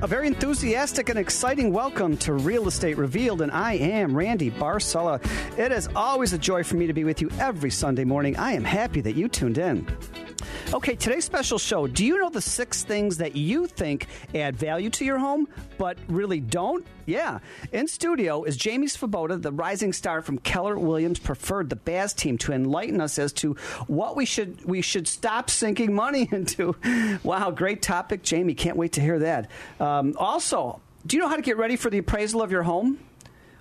[0.00, 5.20] A very enthusiastic and exciting welcome to Real Estate Revealed, and I am Randy Barcella.
[5.58, 8.36] It is always a joy for me to be with you every Sunday morning.
[8.36, 9.88] I am happy that you tuned in.
[10.74, 11.86] Okay, today's special show.
[11.86, 15.96] Do you know the six things that you think add value to your home, but
[16.08, 16.86] really don't?
[17.06, 17.38] Yeah.
[17.72, 22.36] In studio is Jamie Svoboda, the rising star from Keller Williams Preferred, the Baz team,
[22.38, 23.54] to enlighten us as to
[23.86, 26.76] what we should we should stop sinking money into.
[27.22, 28.54] Wow, great topic, Jamie.
[28.54, 29.50] Can't wait to hear that.
[29.80, 32.98] Um, also, do you know how to get ready for the appraisal of your home?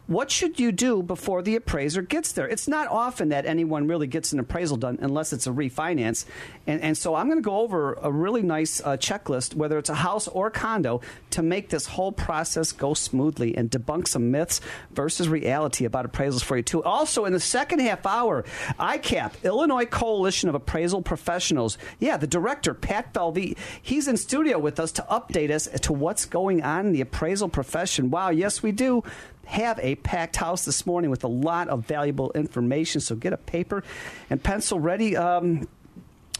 [0.07, 2.47] What should you do before the appraiser gets there?
[2.47, 6.25] It's not often that anyone really gets an appraisal done unless it's a refinance.
[6.65, 9.89] And, and so I'm going to go over a really nice uh, checklist, whether it's
[9.89, 14.61] a house or condo, to make this whole process go smoothly and debunk some myths
[14.91, 16.81] versus reality about appraisals for you, too.
[16.83, 18.45] Also, in the second half hour,
[18.79, 21.77] ICAP, Illinois Coalition of Appraisal Professionals.
[21.99, 26.23] Yeah, the director, Pat Belvey, he's in studio with us to update us to what's
[26.25, 28.09] going on in the appraisal profession.
[28.09, 29.03] Wow, yes, we do
[29.47, 33.01] have a packed house this morning with a lot of valuable information.
[33.01, 33.83] So get a paper
[34.29, 35.15] and pencil ready.
[35.15, 35.67] Um,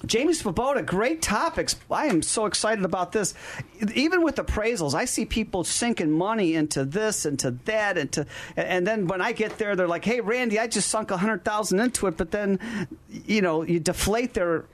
[0.06, 1.76] Jamie Svoboda, great topics.
[1.90, 3.34] I am so excited about this.
[3.96, 9.08] Even with appraisals, I see people sinking money into this, into that, into, and then
[9.08, 12.06] when I get there, they're like, "Hey, Randy, I just sunk a hundred thousand into
[12.06, 12.60] it," but then,
[13.10, 14.66] you know, you deflate their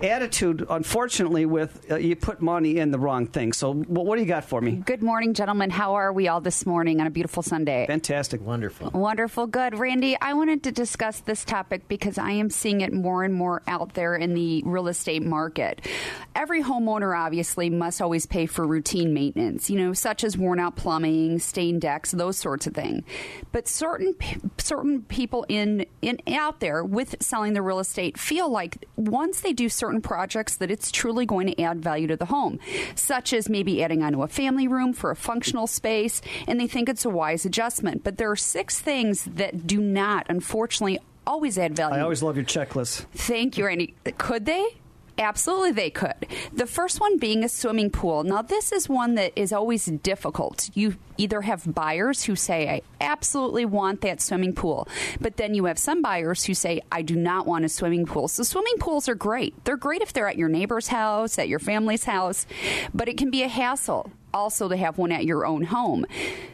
[0.00, 3.52] attitude, unfortunately, with uh, you put money in the wrong thing.
[3.52, 4.72] So, what, what do you got for me?
[4.72, 5.70] Good morning, gentlemen.
[5.70, 7.86] How are we all this morning on a beautiful Sunday?
[7.86, 8.40] Fantastic.
[8.40, 8.90] Wonderful.
[8.90, 9.46] Wonderful.
[9.46, 9.78] Good.
[9.78, 13.62] Randy, I wanted to discuss this topic because I am seeing it more and more
[13.66, 15.86] out there in the real estate market.
[16.34, 20.76] Every homeowner obviously must always pay for routine maintenance, you know, such as worn out
[20.76, 23.04] plumbing, stained decks, those sorts of things.
[23.52, 24.14] But certain
[24.58, 29.52] certain people in in out there with selling the real estate feel like once they
[29.52, 32.58] do certain projects that it's truly going to add value to the home,
[32.94, 36.88] such as maybe adding onto a family room for a functional space, and they think
[36.88, 38.04] it's a wise adjustment.
[38.04, 41.96] But there are six things that do not, unfortunately, always add value.
[41.96, 43.06] I always love your checklist.
[43.14, 43.94] Thank you, Randy.
[44.18, 44.66] Could they?
[45.18, 46.26] Absolutely, they could.
[46.52, 48.24] The first one being a swimming pool.
[48.24, 50.70] Now, this is one that is always difficult.
[50.74, 54.88] You either have buyers who say, I absolutely want that swimming pool,
[55.20, 58.26] but then you have some buyers who say, I do not want a swimming pool.
[58.28, 59.64] So, swimming pools are great.
[59.64, 62.46] They're great if they're at your neighbor's house, at your family's house,
[62.94, 66.06] but it can be a hassle also to have one at your own home.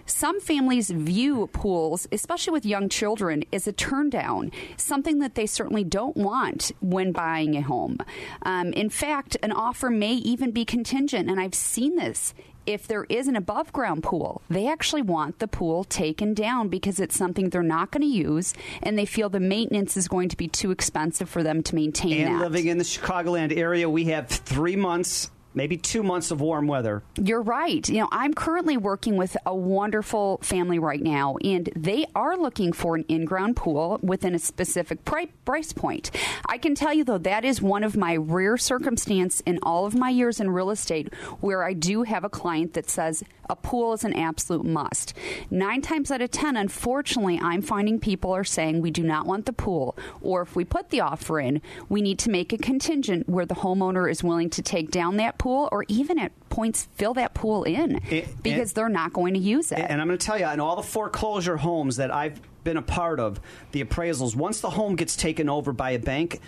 [0.06, 5.46] Some families view pools, especially with young children, as a turn down, something that they
[5.46, 7.98] certainly don't want when buying a home.
[8.42, 12.34] Um, in fact, an offer may even be contingent, and I've seen this
[12.68, 17.00] if there is an above ground pool, they actually want the pool taken down because
[17.00, 18.52] it's something they're not going to use
[18.82, 22.26] and they feel the maintenance is going to be too expensive for them to maintain
[22.26, 22.42] And that.
[22.42, 27.03] living in the Chicagoland area, we have three months maybe two months of warm weather.
[27.16, 27.88] You're right.
[27.88, 32.72] You know, I'm currently working with a wonderful family right now, and they are looking
[32.72, 36.10] for an in ground pool within a specific price point.
[36.47, 39.94] I can tell you, though, that is one of my rare circumstance in all of
[39.94, 43.94] my years in real estate where I do have a client that says a pool
[43.94, 45.14] is an absolute must.
[45.50, 49.47] Nine times out of ten, unfortunately, I'm finding people are saying we do not want
[49.47, 53.26] the pool, or if we put the offer in, we need to make a contingent
[53.28, 57.15] where the homeowner is willing to take down that pool or even at points fill
[57.15, 59.78] that pool in It- because and- they're not going to use it.
[59.78, 62.82] And I'm going to tell you, in all the foreclosure homes that I've been a
[62.82, 63.41] part of,
[63.72, 66.41] the appraisals, once the home gets taken over by a bank,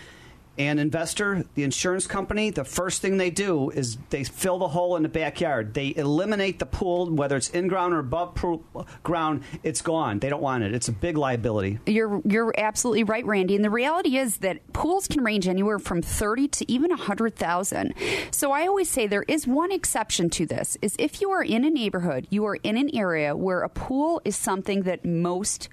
[0.58, 4.96] an investor, the insurance company, the first thing they do is they fill the hole
[4.96, 5.72] in the backyard.
[5.74, 8.62] They eliminate the pool, whether it's in ground or above pro-
[9.02, 10.18] ground, it's gone.
[10.18, 10.74] They don't want it.
[10.74, 11.78] It's a big liability.
[11.86, 13.56] You're you're absolutely right, Randy.
[13.56, 17.36] And the reality is that pools can range anywhere from thirty to even a hundred
[17.36, 17.94] thousand.
[18.30, 21.64] So I always say there is one exception to this: is if you are in
[21.64, 25.68] a neighborhood, you are in an area where a pool is something that most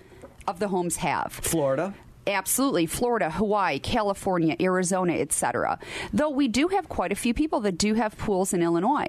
[0.47, 1.33] of the homes have.
[1.33, 1.93] Florida.
[2.27, 5.79] Absolutely, Florida, Hawaii, California, Arizona, etc.
[6.13, 9.07] Though we do have quite a few people that do have pools in Illinois.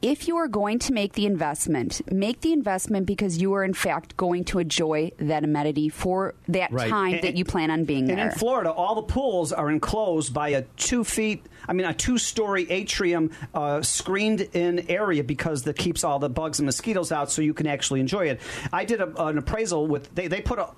[0.00, 3.72] If you are going to make the investment, make the investment because you are in
[3.72, 6.90] fact going to enjoy that amenity for that Right.
[6.90, 8.30] time And- that you plan on being And there.
[8.30, 12.18] in Florida, all the pools are enclosed by a two feet, I mean, a two
[12.18, 17.30] story atrium uh, screened in area because that keeps all the bugs and mosquitoes out
[17.30, 18.40] so you can actually enjoy it.
[18.72, 20.70] I did a, an appraisal with, they, they put a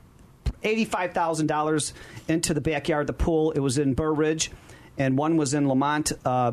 [0.63, 1.93] $85,000
[2.29, 3.53] into the backyard, the pool.
[3.53, 4.51] It was in Burr Ridge,
[4.99, 6.13] and one was in Lemont.
[6.25, 6.53] Uh,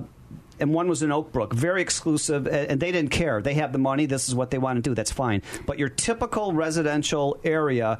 [0.60, 3.42] and one was in Oak Brook, very exclusive, and they didn't care.
[3.42, 4.06] They have the money.
[4.06, 4.94] This is what they want to do.
[4.94, 5.42] That's fine.
[5.66, 8.00] But your typical residential area,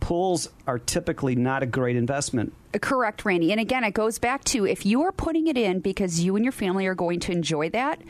[0.00, 2.54] pools are typically not a great investment.
[2.80, 3.50] Correct, Randy.
[3.50, 6.44] And again, it goes back to if you are putting it in because you and
[6.44, 8.00] your family are going to enjoy that,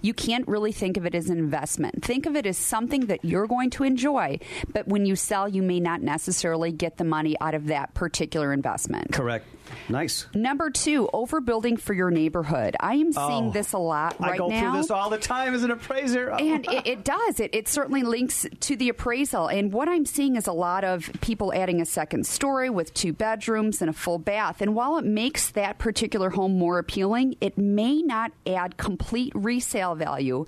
[0.00, 2.02] you can't really think of it as an investment.
[2.04, 4.38] Think of it as something that you're going to enjoy,
[4.72, 8.52] but when you sell, you may not necessarily get the money out of that particular
[8.52, 9.12] investment.
[9.12, 9.44] Correct.
[9.88, 10.26] Nice.
[10.32, 12.76] Number two, overbuilding for your neighborhood.
[12.78, 14.32] I am seeing Oh, this a lot right now.
[14.34, 14.60] I go now.
[14.70, 16.30] through this all the time as an appraiser.
[16.32, 16.36] Oh.
[16.36, 17.40] And it, it does.
[17.40, 19.48] It, it certainly links to the appraisal.
[19.48, 23.12] And what I'm seeing is a lot of people adding a second story with two
[23.12, 24.60] bedrooms and a full bath.
[24.60, 29.96] And while it makes that particular home more appealing, it may not add complete resale
[29.96, 30.46] value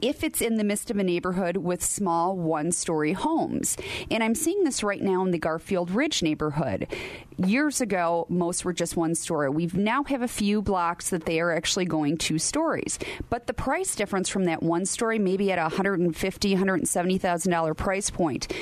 [0.00, 3.76] if it's in the midst of a neighborhood with small one story homes.
[4.08, 6.86] And I'm seeing this right now in the Garfield Ridge neighborhood.
[7.44, 9.50] Years ago, most were just one story.
[9.50, 13.00] We now have a few blocks that they are actually going two stories.
[13.30, 18.52] But the price difference from that one story, maybe at a $150,000, $170,000 price point,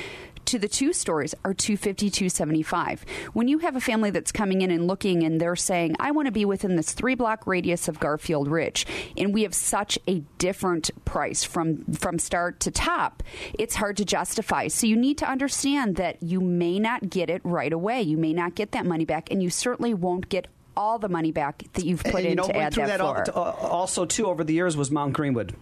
[0.51, 4.69] to the two stories are 250 275 when you have a family that's coming in
[4.69, 8.01] and looking and they're saying i want to be within this three block radius of
[8.01, 13.23] garfield ridge and we have such a different price from from start to top
[13.57, 17.39] it's hard to justify so you need to understand that you may not get it
[17.45, 20.99] right away you may not get that money back and you certainly won't get all
[20.99, 23.23] the money back that you've put and, in you know, to add that, that, floor.
[23.35, 25.53] al- uh, also too over the years was Mount Greenwood.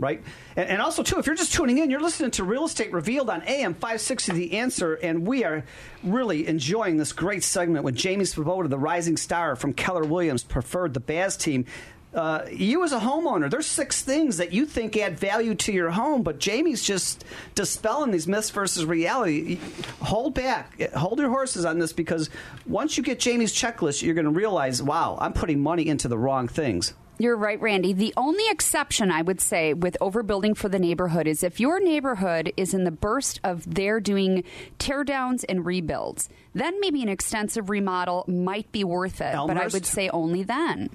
[0.00, 0.22] Right,
[0.56, 3.28] and, and also too, if you're just tuning in, you're listening to Real Estate Revealed
[3.28, 5.62] on AM 560 The Answer, and we are
[6.02, 10.94] really enjoying this great segment with Jamie Svoboda, the rising star from Keller Williams, preferred
[10.94, 11.66] the Baz team.
[12.14, 15.90] Uh, you as a homeowner, there's six things that you think add value to your
[15.90, 19.60] home, but Jamie's just dispelling these myths versus reality.
[20.00, 22.30] Hold back, hold your horses on this because
[22.64, 26.16] once you get Jamie's checklist, you're going to realize, wow, I'm putting money into the
[26.16, 26.94] wrong things.
[27.20, 27.92] You're right, Randy.
[27.92, 32.50] The only exception I would say with overbuilding for the neighborhood is if your neighborhood
[32.56, 34.42] is in the burst of they're doing
[34.78, 39.34] tear downs and rebuilds, then maybe an extensive remodel might be worth it.
[39.34, 40.88] But I would say only then.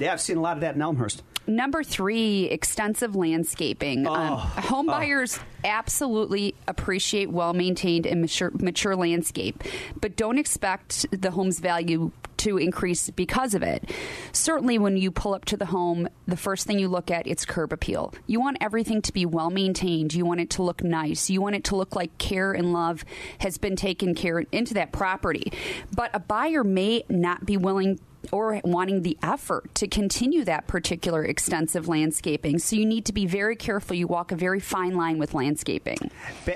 [0.00, 1.22] Yeah, I've seen a lot of that in Elmhurst.
[1.46, 4.08] Number three, extensive landscaping.
[4.08, 4.36] Um, Oh.
[4.36, 9.62] home buyers absolutely appreciate well maintained and mature, mature landscape,
[10.00, 13.90] but don't expect the home's value to increase because of it.
[14.32, 17.44] Certainly, when you pull up to the home, the first thing you look at it's
[17.44, 18.14] curb appeal.
[18.26, 20.14] You want everything to be well maintained.
[20.14, 21.30] You want it to look nice.
[21.30, 23.04] You want it to look like care and love
[23.38, 25.52] has been taken care into that property.
[25.94, 28.00] But a buyer may not be willing
[28.32, 32.58] or wanting the effort to continue that particular extensive landscaping.
[32.58, 33.94] So you need to be very careful.
[33.96, 35.98] You walk a very fine line with landscaping.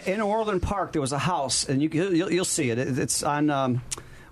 [0.04, 2.70] In Orland Park, there was a house, and you, you'll, you'll see.
[2.70, 3.80] It- It's on um,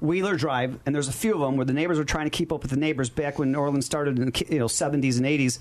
[0.00, 2.52] Wheeler Drive, and there's a few of them where the neighbors were trying to keep
[2.52, 5.58] up with the neighbors back when Orland started in the you know 70s and 80s.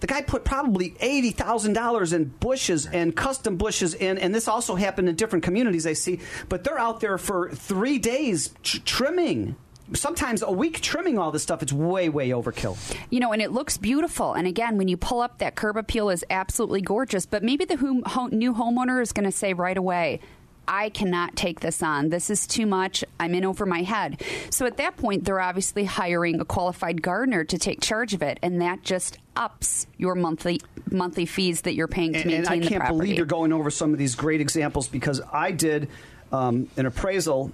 [0.00, 4.48] The guy put probably eighty thousand dollars in bushes and custom bushes in, and this
[4.48, 6.18] also happened in different communities I see.
[6.48, 9.54] But they're out there for three days tr- trimming,
[9.94, 11.62] sometimes a week trimming all this stuff.
[11.62, 12.76] It's way, way overkill.
[13.10, 14.34] You know, and it looks beautiful.
[14.34, 17.24] And again, when you pull up, that curb appeal is absolutely gorgeous.
[17.24, 20.18] But maybe the new homeowner is going to say right away,
[20.66, 22.08] I cannot take this on.
[22.08, 23.04] This is too much.
[23.18, 24.22] I'm in over my head.
[24.50, 28.38] So at that point, they're obviously hiring a qualified gardener to take charge of it,
[28.42, 32.62] and that just ups your monthly monthly fees that you're paying to and, maintain and
[32.62, 32.98] I the can't property.
[32.98, 35.88] believe you're going over some of these great examples because I did
[36.32, 37.50] um, an appraisal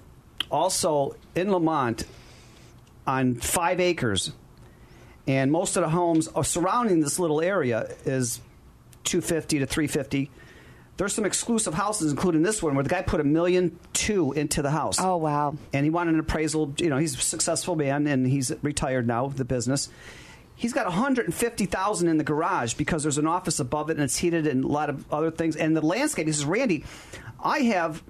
[0.51, 2.05] also in Lemont
[3.07, 4.31] on five acres,
[5.27, 8.41] and most of the homes surrounding this little area is
[9.05, 10.29] 250 to 350.
[10.99, 14.61] There's some exclusive houses, including this one, where the guy put a million two into
[14.61, 14.99] the house.
[14.99, 15.55] Oh, wow.
[15.71, 16.73] And he wanted an appraisal.
[16.77, 19.87] You know, he's a successful man, and he's retired now of the business.
[20.55, 24.45] He's got 150,000 in the garage because there's an office above it and it's heated
[24.45, 25.55] and a lot of other things.
[25.55, 26.83] And the landscape, he says, Randy,
[27.41, 28.03] I have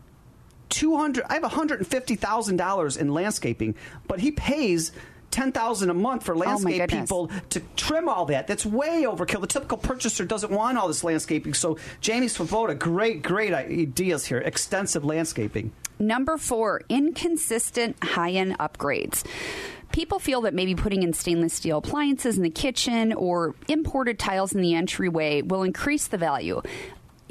[0.69, 3.75] 200 I have $150,000 in landscaping,
[4.07, 4.91] but he pays
[5.31, 7.01] 10,000 a month for oh landscape goodness.
[7.01, 8.47] people to trim all that.
[8.47, 9.41] That's way overkill.
[9.41, 11.53] The typical purchaser doesn't want all this landscaping.
[11.53, 14.39] So Jamie Svoboda, great great ideas here.
[14.39, 15.71] Extensive landscaping.
[15.99, 19.25] Number four, inconsistent high end upgrades.
[19.91, 24.53] People feel that maybe putting in stainless steel appliances in the kitchen or imported tiles
[24.53, 26.61] in the entryway will increase the value.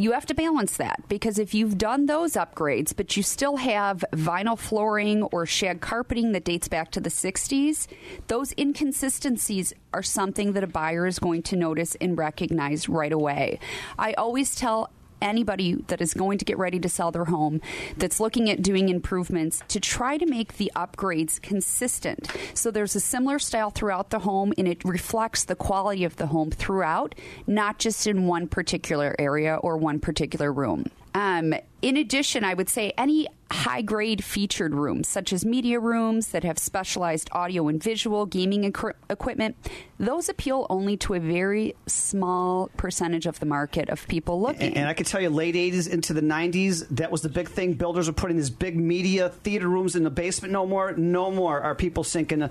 [0.01, 4.05] You have to balance that because if you've done those upgrades, but you still have
[4.13, 7.89] vinyl flooring or shag carpeting that dates back to the 60s,
[8.29, 13.59] those inconsistencies are something that a buyer is going to notice and recognize right away.
[13.99, 17.61] I always tell anybody that is going to get ready to sell their home
[17.97, 22.31] that's looking at doing improvements to try to make the upgrades consistent.
[22.55, 26.27] So there's a similar style throughout the home and it reflects the quality of the
[26.27, 27.15] home throughout,
[27.47, 30.87] not just in one particular area or one particular room.
[31.15, 36.29] Um, in addition, I would say any high grade featured rooms, such as media rooms
[36.29, 39.57] that have specialized audio and visual gaming equipment,
[39.99, 44.69] those appeal only to a very small percentage of the market of people looking.
[44.69, 47.49] And, and I can tell you, late 80s into the 90s, that was the big
[47.49, 47.75] thing.
[47.75, 50.53] Builders were putting these big media theater rooms in the basement.
[50.53, 52.49] No more, no more are people sinking uh,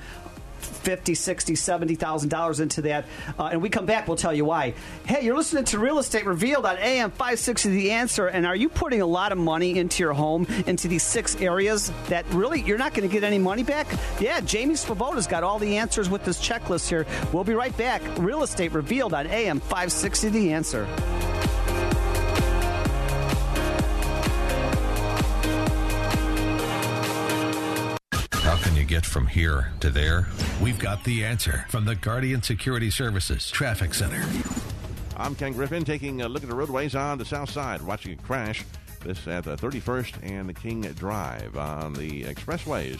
[0.88, 3.04] fifty, sixty, seventy thousand dollars into that.
[3.38, 4.74] Uh, and we come back, we'll tell you why.
[5.06, 8.28] Hey, you're listening to Real Estate Revealed on AM 560 The Answer.
[8.28, 11.92] And are you putting a lot of money into your home, into these six areas
[12.08, 13.86] that really you're not going to get any money back?
[14.22, 17.06] Yeah, Jamie Svoboda's got all the answers with this checklist here.
[17.34, 18.02] We'll be right back.
[18.18, 20.88] Real Estate Revealed on AM 560 The Answer.
[28.88, 30.28] Get from here to there?
[30.62, 34.24] We've got the answer from the Guardian Security Services Traffic Center.
[35.18, 38.16] I'm Ken Griffin taking a look at the roadways on the south side, watching a
[38.16, 38.64] crash.
[39.04, 43.00] This at the 31st and the King Drive on the expressways.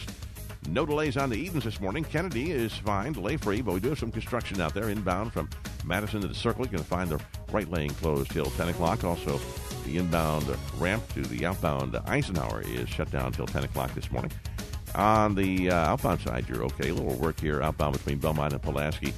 [0.68, 2.04] No delays on the Edens this morning.
[2.04, 5.48] Kennedy is fine, delay free, but we do have some construction out there inbound from
[5.84, 6.66] Madison to the Circle.
[6.66, 9.04] You can find the right lane closed till 10 o'clock.
[9.04, 9.40] Also,
[9.86, 10.46] the inbound
[10.78, 14.32] ramp to the outbound Eisenhower is shut down till 10 o'clock this morning.
[14.94, 16.90] On the uh, outbound side, you're okay.
[16.90, 19.12] A little work here outbound between Belmont and Pulaski,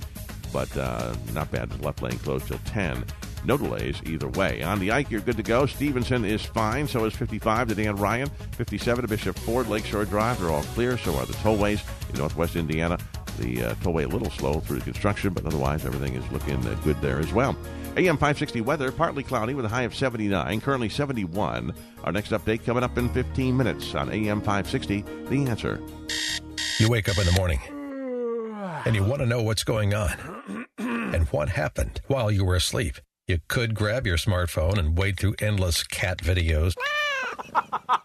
[0.53, 1.83] but uh, not bad.
[1.83, 3.05] Left lane closed till 10.
[3.45, 4.63] No delays either way.
[4.63, 5.65] On the Ike, you're good to go.
[5.65, 6.87] Stevenson is fine.
[6.87, 8.29] So is 55 to Dan Ryan.
[8.53, 10.41] 57 to Bishop Ford, Lakeshore Drive.
[10.41, 10.99] They're all clear.
[10.99, 12.99] So are the tollways in northwest Indiana.
[13.41, 16.75] The uh, tollway a little slow through the construction, but otherwise everything is looking uh,
[16.85, 17.57] good there as well.
[17.97, 21.75] AM 560 weather, partly cloudy with a high of 79, currently 71.
[22.05, 25.83] Our next update coming up in 15 minutes on AM 560, The Answer.
[26.79, 27.61] You wake up in the morning
[28.85, 32.97] and you want to know what's going on and what happened while you were asleep.
[33.27, 36.75] You could grab your smartphone and wade through endless cat videos.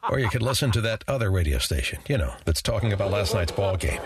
[0.10, 3.34] or you could listen to that other radio station, you know, that's talking about last
[3.34, 4.02] night's ball game.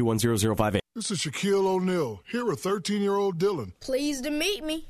[0.57, 0.81] 210058.
[0.95, 3.73] This is Shaquille O'Neal, here with 13 year old Dylan.
[3.81, 4.89] Pleased to meet me.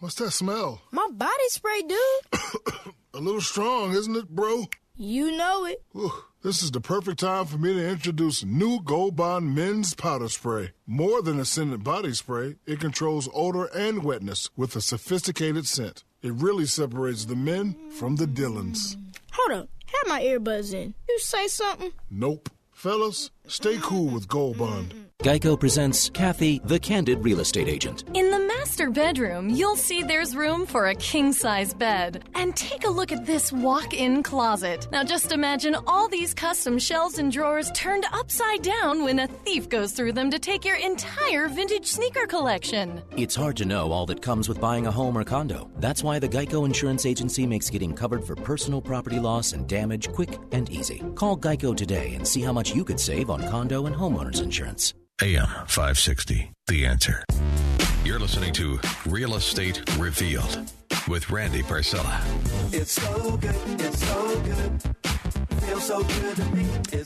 [0.00, 0.80] What's that smell?
[0.90, 2.94] My body spray, dude.
[3.14, 4.66] A little strong, isn't it, bro?
[4.96, 5.82] You know it.
[5.92, 6.12] Whew.
[6.42, 10.70] This is the perfect time for me to introduce new Gold Bond Men's Powder Spray.
[10.86, 16.04] More than a scented body spray, it controls odor and wetness with a sophisticated scent.
[16.22, 18.96] It really separates the men from the Dylans.
[19.32, 19.68] Hold up.
[19.86, 20.94] Have my earbuds in.
[21.08, 21.90] You say something?
[22.10, 22.50] Nope.
[22.70, 24.94] Fellas, stay cool with Gold Bond.
[25.24, 28.04] Geico presents Kathy, the Candid Real Estate Agent.
[28.14, 32.22] In the master bedroom, you'll see there's room for a king size bed.
[32.36, 34.86] And take a look at this walk in closet.
[34.92, 39.68] Now just imagine all these custom shelves and drawers turned upside down when a thief
[39.68, 43.02] goes through them to take your entire vintage sneaker collection.
[43.16, 45.68] It's hard to know all that comes with buying a home or condo.
[45.78, 50.12] That's why the Geico Insurance Agency makes getting covered for personal property loss and damage
[50.12, 51.02] quick and easy.
[51.16, 54.94] Call Geico today and see how much you could save on condo and homeowners insurance.
[55.22, 57.24] AM 560, The Answer.
[58.04, 60.70] You're listening to Real Estate Revealed
[61.08, 62.20] with Randy Barcella.
[62.72, 65.17] It's so good, it's so good.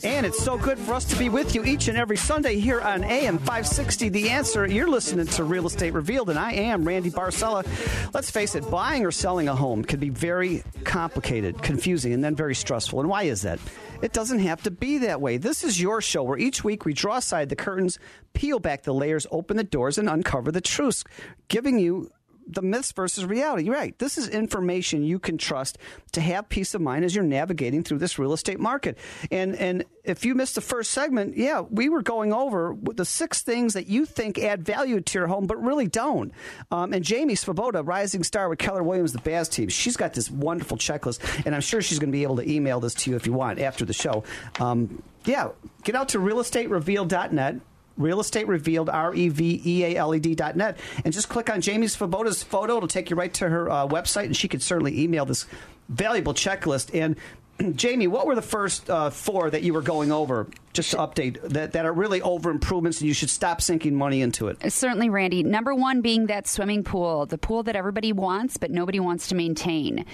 [0.03, 2.79] And it's so good for us to be with you each and every Sunday here
[2.79, 4.09] on AM 560.
[4.09, 7.65] The answer, you're listening to Real Estate Revealed, and I am Randy Barcella.
[8.13, 12.35] Let's face it, buying or selling a home can be very complicated, confusing, and then
[12.35, 13.01] very stressful.
[13.01, 13.59] And why is that?
[14.01, 15.37] It doesn't have to be that way.
[15.37, 17.99] This is your show where each week we draw aside the curtains,
[18.33, 21.03] peel back the layers, open the doors, and uncover the truths,
[21.47, 22.09] giving you
[22.47, 23.69] the myths versus reality.
[23.69, 23.97] Right.
[23.99, 25.77] This is information you can trust
[26.13, 28.97] to have peace of mind as you're navigating through this real estate market.
[29.31, 33.41] And and if you missed the first segment, yeah, we were going over the six
[33.41, 36.33] things that you think add value to your home, but really don't.
[36.71, 40.29] Um, and Jamie Svoboda, rising star with Keller Williams, the Baz team, she's got this
[40.29, 43.15] wonderful checklist, and I'm sure she's going to be able to email this to you
[43.15, 44.23] if you want after the show.
[44.59, 45.49] Um, yeah,
[45.83, 47.61] get out to realestatereveal.net
[47.97, 51.29] Real Estate Revealed, R E V E A L E D dot net, and just
[51.29, 52.77] click on Jamie Svoboda's photo.
[52.77, 55.45] It'll take you right to her uh, website, and she could certainly email this
[55.89, 56.89] valuable checklist.
[56.93, 57.15] And
[57.77, 60.47] Jamie, what were the first uh, four that you were going over?
[60.73, 64.21] Just to update that, that are really over improvements, and you should stop sinking money
[64.21, 64.71] into it.
[64.71, 65.43] Certainly, Randy.
[65.43, 69.35] Number one being that swimming pool, the pool that everybody wants, but nobody wants to
[69.35, 70.05] maintain.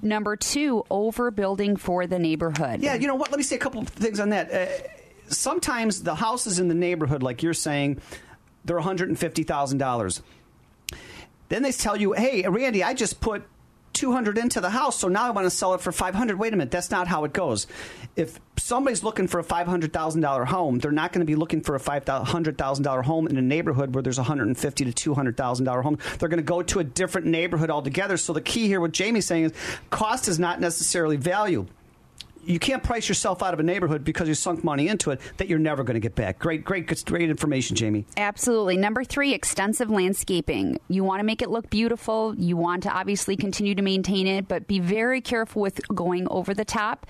[0.00, 2.80] Number two, overbuilding for the neighborhood.
[2.80, 3.30] Yeah, you know what?
[3.30, 4.52] Let me say a couple of things on that.
[4.52, 4.88] Uh,
[5.32, 8.00] sometimes the houses in the neighborhood, like you're saying,
[8.64, 10.22] they're $150,000.
[11.48, 13.44] Then they tell you, hey, Randy, I just put
[13.94, 16.38] 200 into the house, so now I want to sell it for 500.
[16.38, 17.66] Wait a minute, that's not how it goes.
[18.14, 21.80] If somebody's looking for a $500,000 home, they're not going to be looking for a
[21.80, 25.98] $500,000 home in a neighborhood where there's a 150 to $200,000 home.
[26.18, 28.16] They're going to go to a different neighborhood altogether.
[28.18, 29.52] So the key here, what Jamie's saying is
[29.90, 31.66] cost is not necessarily value
[32.48, 35.48] you can't price yourself out of a neighborhood because you sunk money into it that
[35.48, 36.38] you're never going to get back.
[36.38, 38.06] Great, great, great information, Jamie.
[38.16, 38.76] Absolutely.
[38.76, 40.80] Number three, extensive landscaping.
[40.88, 42.34] You want to make it look beautiful.
[42.36, 46.54] You want to obviously continue to maintain it, but be very careful with going over
[46.54, 47.06] the top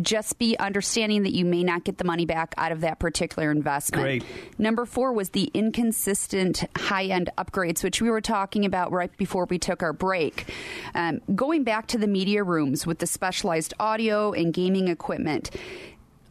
[0.00, 3.50] just be understanding that you may not get the money back out of that particular
[3.50, 4.02] investment.
[4.02, 4.24] Great.
[4.58, 9.46] Number four was the inconsistent high end upgrades, which we were talking about right before
[9.46, 10.52] we took our break.
[10.94, 15.50] Um, going back to the media rooms with the specialized audio and gaming equipment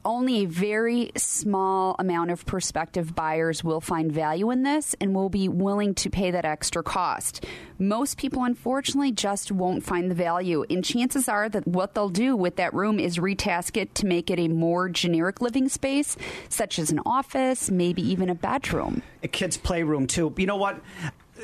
[0.03, 5.29] only a very small amount of prospective buyers will find value in this and will
[5.29, 7.45] be willing to pay that extra cost.
[7.77, 10.65] Most people, unfortunately, just won't find the value.
[10.69, 14.29] And chances are that what they'll do with that room is retask it to make
[14.29, 16.17] it a more generic living space,
[16.49, 19.01] such as an office, maybe even a bedroom.
[19.23, 20.33] A kid's playroom, too.
[20.37, 20.81] You know what?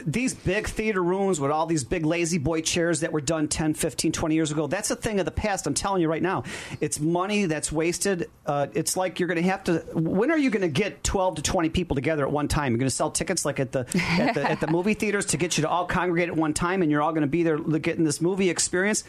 [0.06, 3.74] These big theater rooms with all these big lazy boy chairs that were done 10,
[3.74, 5.68] 15, 20 years ago, that's a thing of the past.
[5.68, 6.44] I'm telling you right now.
[6.82, 8.30] It's money that's wasted.
[8.46, 9.80] Uh, it's like you're going to have to.
[9.94, 12.74] When are you going to get 12 to 20 people together at one time?
[12.74, 13.80] You're going to sell tickets like at the,
[14.20, 16.82] at the, at the movie theaters to get you to all congregate at one time
[16.82, 19.04] and you're all going to be there getting this movie experience.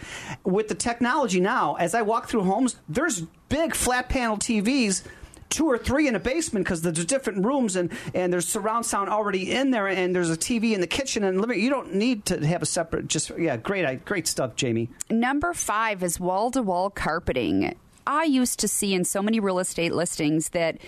[0.44, 5.02] With the technology now, as I walk through homes, there's big flat panel TVs
[5.50, 9.08] two or three in a basement because there's different rooms and, and there's surround sound
[9.08, 11.60] already in there and there's a TV in the kitchen and living.
[11.60, 13.08] You don't need to have a separate.
[13.08, 14.90] Just yeah, great, great stuff, Jamie.
[15.10, 17.74] Number five is wall to wall carpeting.
[18.06, 20.78] I used to see in so many real estate listings that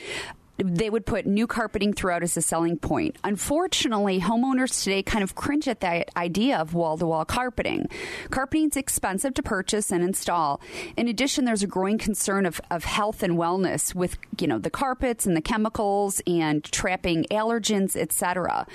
[0.64, 3.16] they would put new carpeting throughout as a selling point.
[3.24, 7.88] Unfortunately, homeowners today kind of cringe at that idea of wall to wall carpeting.
[8.30, 10.60] Carpeting is expensive to purchase and install.
[10.96, 14.70] In addition, there's a growing concern of, of health and wellness with you know the
[14.70, 18.66] carpets and the chemicals and trapping allergens, etc.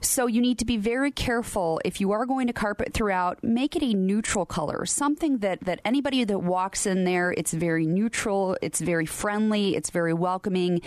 [0.00, 3.42] So you need to be very careful if you are going to carpet throughout.
[3.42, 7.86] Make it a neutral color, something that that anybody that walks in there, it's very
[7.86, 10.80] neutral, it's very friendly, it's very welcoming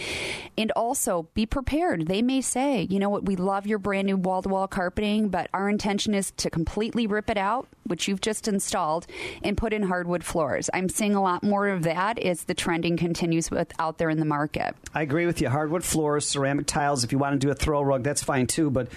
[0.58, 2.08] and also be prepared.
[2.08, 5.30] They may say, you know what, we love your brand new wall to wall carpeting,
[5.30, 9.08] but our intention is to completely rip it out, which you've just installed,
[9.44, 10.70] and put in hardwood floors.
[10.74, 14.20] I'm seeing a lot more of that as the trending continues with out there in
[14.20, 14.76] the market.
[14.94, 15.50] I agree with you.
[15.50, 18.70] Hardwood floors, ceramic tiles, if you want to do a throw rug, that's fine too.
[18.70, 18.90] But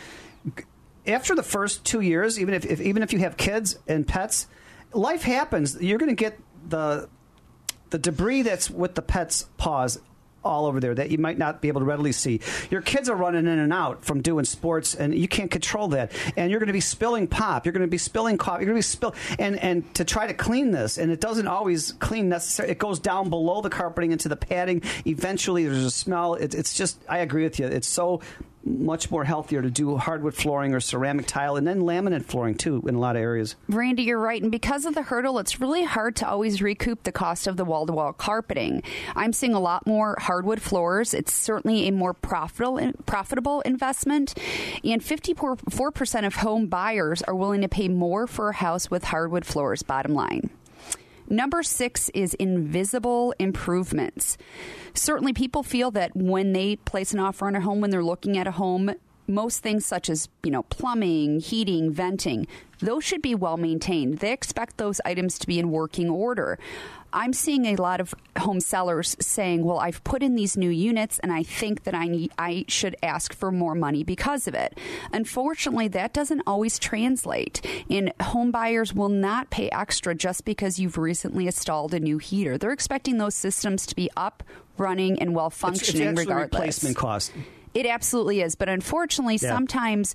[1.07, 4.47] after the first two years, even if, if even if you have kids and pets,
[4.93, 5.81] life happens.
[5.81, 7.09] You're going to get the
[7.91, 10.01] the debris that's with the pet's paws
[10.45, 12.41] all over there that you might not be able to readily see.
[12.71, 16.13] Your kids are running in and out from doing sports, and you can't control that.
[16.37, 17.67] And you're going to be spilling pop.
[17.67, 18.65] You're going to be spilling coffee.
[18.65, 21.47] You're going to be spill and and to try to clean this, and it doesn't
[21.47, 22.73] always clean necessarily.
[22.73, 24.83] It goes down below the carpeting into the padding.
[25.07, 26.35] Eventually, there's a smell.
[26.35, 26.99] It, it's just.
[27.09, 27.67] I agree with you.
[27.67, 28.21] It's so
[28.65, 32.83] much more healthier to do hardwood flooring or ceramic tile and then laminate flooring too
[32.87, 33.57] in a lot of areas.
[33.69, 34.43] Randy, you're right.
[34.43, 37.65] And because of the hurdle, it's really hard to always recoup the cost of the
[37.65, 38.83] wall to wall carpeting.
[39.15, 41.15] I'm seeing a lot more hardwood floors.
[41.15, 44.35] It's certainly a more profitable profitable investment.
[44.85, 49.45] And 54% of home buyers are willing to pay more for a house with hardwood
[49.45, 50.51] floors, bottom line.
[51.33, 54.37] Number six is invisible improvements.
[54.93, 58.37] Certainly, people feel that when they place an offer on a home, when they're looking
[58.37, 58.91] at a home,
[59.27, 62.47] most things such as you know plumbing heating venting
[62.83, 64.19] those should be well maintained.
[64.19, 66.59] They expect those items to be in working order.
[67.13, 71.19] I'm seeing a lot of home sellers saying well i've put in these new units
[71.19, 74.79] and i think that i need i should ask for more money because of it.
[75.13, 77.61] Unfortunately that doesn't always translate.
[77.91, 82.57] And home buyers will not pay extra just because you've recently installed a new heater.
[82.57, 84.43] They're expecting those systems to be up
[84.79, 86.59] running and well functioning it's, it's regardless.
[86.59, 87.33] replacement cost
[87.75, 89.49] it absolutely is, but unfortunately, yeah.
[89.49, 90.15] sometimes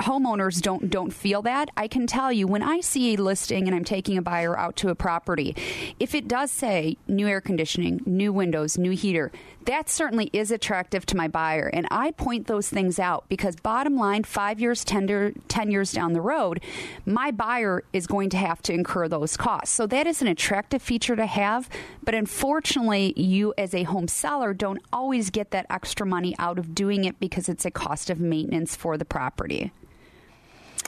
[0.00, 1.70] homeowners don't don't feel that.
[1.76, 4.76] I can tell you when I see a listing and I'm taking a buyer out
[4.76, 5.56] to a property,
[5.98, 9.32] if it does say new air conditioning, new windows, new heater,
[9.66, 13.96] that certainly is attractive to my buyer and I point those things out because bottom
[13.96, 16.60] line 5 years 10, 10 years down the road,
[17.04, 19.74] my buyer is going to have to incur those costs.
[19.74, 21.68] So that is an attractive feature to have,
[22.02, 26.74] but unfortunately, you as a home seller don't always get that extra money out of
[26.74, 29.71] doing it because it's a cost of maintenance for the property.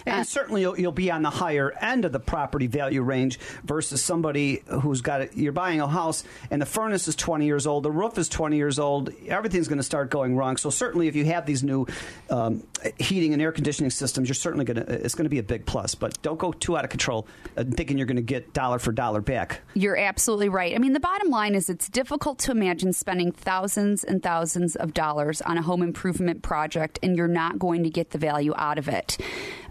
[0.07, 3.39] And uh, certainly you'll, you'll, be on the higher end of the property value range
[3.65, 5.33] versus somebody who's got it.
[5.35, 8.57] You're buying a house and the furnace is 20 years old, the roof is 20
[8.57, 10.57] years old, everything's going to start going wrong.
[10.57, 11.87] So certainly if you have these new
[12.31, 12.63] um,
[12.99, 15.67] heating and air conditioning systems, you're certainly going to, it's going to be a big
[15.67, 15.95] plus.
[15.95, 18.93] But don't go too out of control uh, thinking you're going to get dollar for
[18.93, 19.61] dollar back.
[19.75, 20.75] You're absolutely right.
[20.75, 24.95] I mean, the bottom line is it's difficult to imagine spending thousands and thousands of
[24.95, 28.79] dollars on a home improvement project and you're not going to get the value out
[28.79, 29.19] of it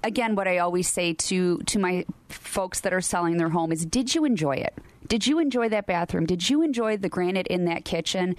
[0.04, 3.86] again, what I always say to to my folks that are selling their home is,
[3.86, 4.78] did you enjoy it?
[5.13, 6.26] Did you enjoy that bathroom?
[6.26, 8.36] Did you enjoy the granite in that kitchen?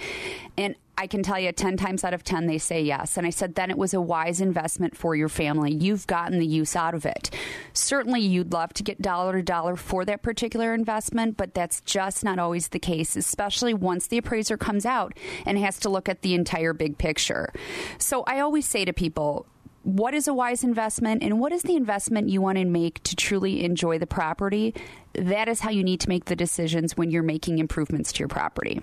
[0.59, 3.17] And I can tell you 10 times out of 10 they say yes.
[3.17, 5.73] And I said then it was a wise investment for your family.
[5.73, 7.31] You've gotten the use out of it.
[7.75, 12.25] Certainly you'd love to get dollar to dollar for that particular investment, but that's just
[12.25, 16.23] not always the case, especially once the appraiser comes out and has to look at
[16.23, 17.53] the entire big picture.
[17.99, 19.47] So I always say to people,
[19.85, 23.15] what is a wise investment and what is the investment you want to make to
[23.15, 24.75] truly enjoy the property.
[25.13, 28.29] That is how you need to make the decisions when you're making improvements to your
[28.29, 28.81] property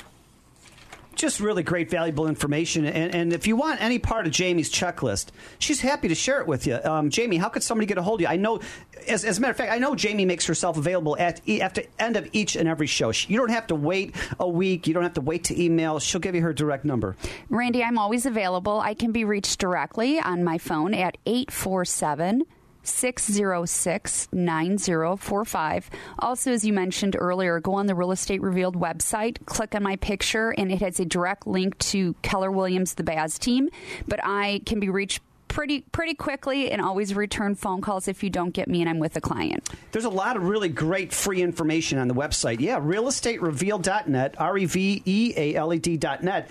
[1.16, 2.86] just really great, valuable information.
[2.86, 5.28] And, and, if you want any part of Jamie's checklist,
[5.60, 6.80] she's happy to share it with you.
[6.84, 8.28] Um, Jamie, how could somebody get a hold of you?
[8.28, 8.60] I know,
[9.08, 11.62] as, as, a matter of fact, I know Jamie makes herself available at, the
[12.00, 13.12] end of each and every show.
[13.12, 14.88] You don't have to wait a week.
[14.88, 16.00] You don't have to wait to email.
[16.00, 17.16] She'll give you her direct number.
[17.50, 18.80] Randy, I'm always available.
[18.80, 22.42] I can be reached directly on my phone at 847-
[22.84, 25.90] 606 9045.
[26.20, 29.96] Also, as you mentioned earlier, go on the Real Estate Revealed website, click on my
[29.98, 33.70] picture, and it has a direct link to Keller Williams, the Baz team.
[34.08, 38.30] But I can be reached pretty pretty quickly and always return phone calls if you
[38.30, 39.70] don't get me and I'm with a client.
[39.92, 42.62] There's a lot of really great free information on the website.
[42.62, 46.50] Yeah, realestaterevealed.net, R E V E A L E D.net.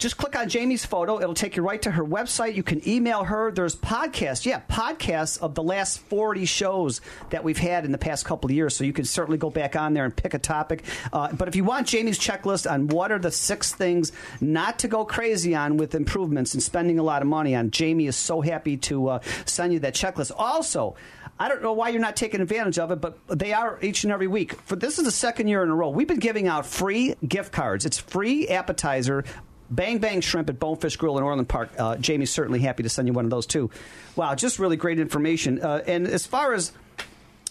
[0.00, 1.20] Just click on Jamie's photo.
[1.20, 2.54] It'll take you right to her website.
[2.54, 3.52] You can email her.
[3.52, 4.46] There's podcasts.
[4.46, 8.56] Yeah, podcasts of the last 40 shows that we've had in the past couple of
[8.56, 8.74] years.
[8.74, 10.84] So you can certainly go back on there and pick a topic.
[11.12, 14.88] Uh, but if you want Jamie's checklist on what are the six things not to
[14.88, 18.40] go crazy on with improvements and spending a lot of money on, Jamie is so
[18.40, 20.32] happy to uh, send you that checklist.
[20.34, 20.96] Also,
[21.38, 24.12] I don't know why you're not taking advantage of it, but they are each and
[24.12, 24.54] every week.
[24.62, 25.90] For this is the second year in a row.
[25.90, 27.84] We've been giving out free gift cards.
[27.84, 29.24] It's free appetizer
[29.70, 31.70] Bang Bang Shrimp at Bonefish Grill in Orland Park.
[31.78, 33.70] Uh, Jamie's certainly happy to send you one of those too.
[34.16, 35.60] Wow, just really great information.
[35.62, 36.72] Uh, and as far as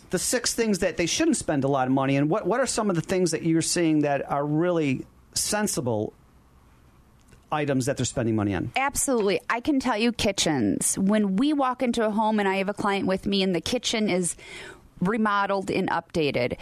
[0.09, 2.65] the six things that they shouldn't spend a lot of money on, what what are
[2.65, 6.13] some of the things that you're seeing that are really sensible
[7.51, 8.71] items that they're spending money on?
[8.75, 9.39] Absolutely.
[9.49, 10.97] I can tell you kitchens.
[10.97, 13.61] When we walk into a home and I have a client with me and the
[13.61, 14.35] kitchen is
[15.01, 16.57] remodeled and updated.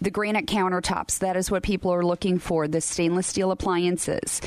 [0.00, 4.40] The granite countertops, that is what people are looking for, the stainless steel appliances.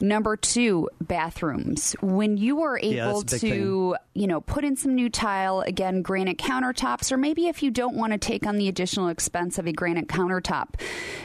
[0.00, 1.96] Number two, bathrooms.
[2.02, 6.36] When you are able yeah, to, you know, put in some new tile, again, granite
[6.36, 9.72] countertops, or maybe if you don't want to take on the additional expense of a
[9.72, 10.74] granite countertop,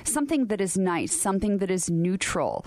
[0.05, 2.65] something that is nice, something that is neutral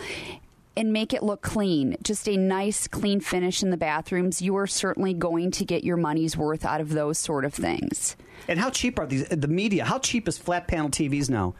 [0.76, 1.96] and make it look clean.
[2.02, 4.42] Just a nice, clean finish in the bathrooms.
[4.42, 8.16] You are certainly going to get your money's worth out of those sort of things.
[8.48, 9.26] And how cheap are these?
[9.28, 11.54] The media, how cheap is flat panel TVs now?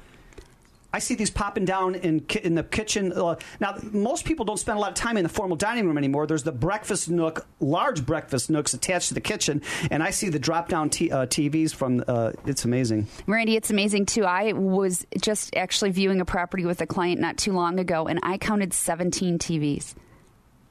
[0.96, 3.12] I see these popping down in in the kitchen.
[3.12, 5.98] Uh, now, most people don't spend a lot of time in the formal dining room
[5.98, 6.26] anymore.
[6.26, 10.38] There's the breakfast nook, large breakfast nooks attached to the kitchen, and I see the
[10.38, 12.02] drop down t- uh, TVs from.
[12.09, 13.56] Uh, it's amazing, Randy.
[13.56, 14.24] It's amazing too.
[14.24, 18.18] I was just actually viewing a property with a client not too long ago, and
[18.22, 19.94] I counted 17 TVs.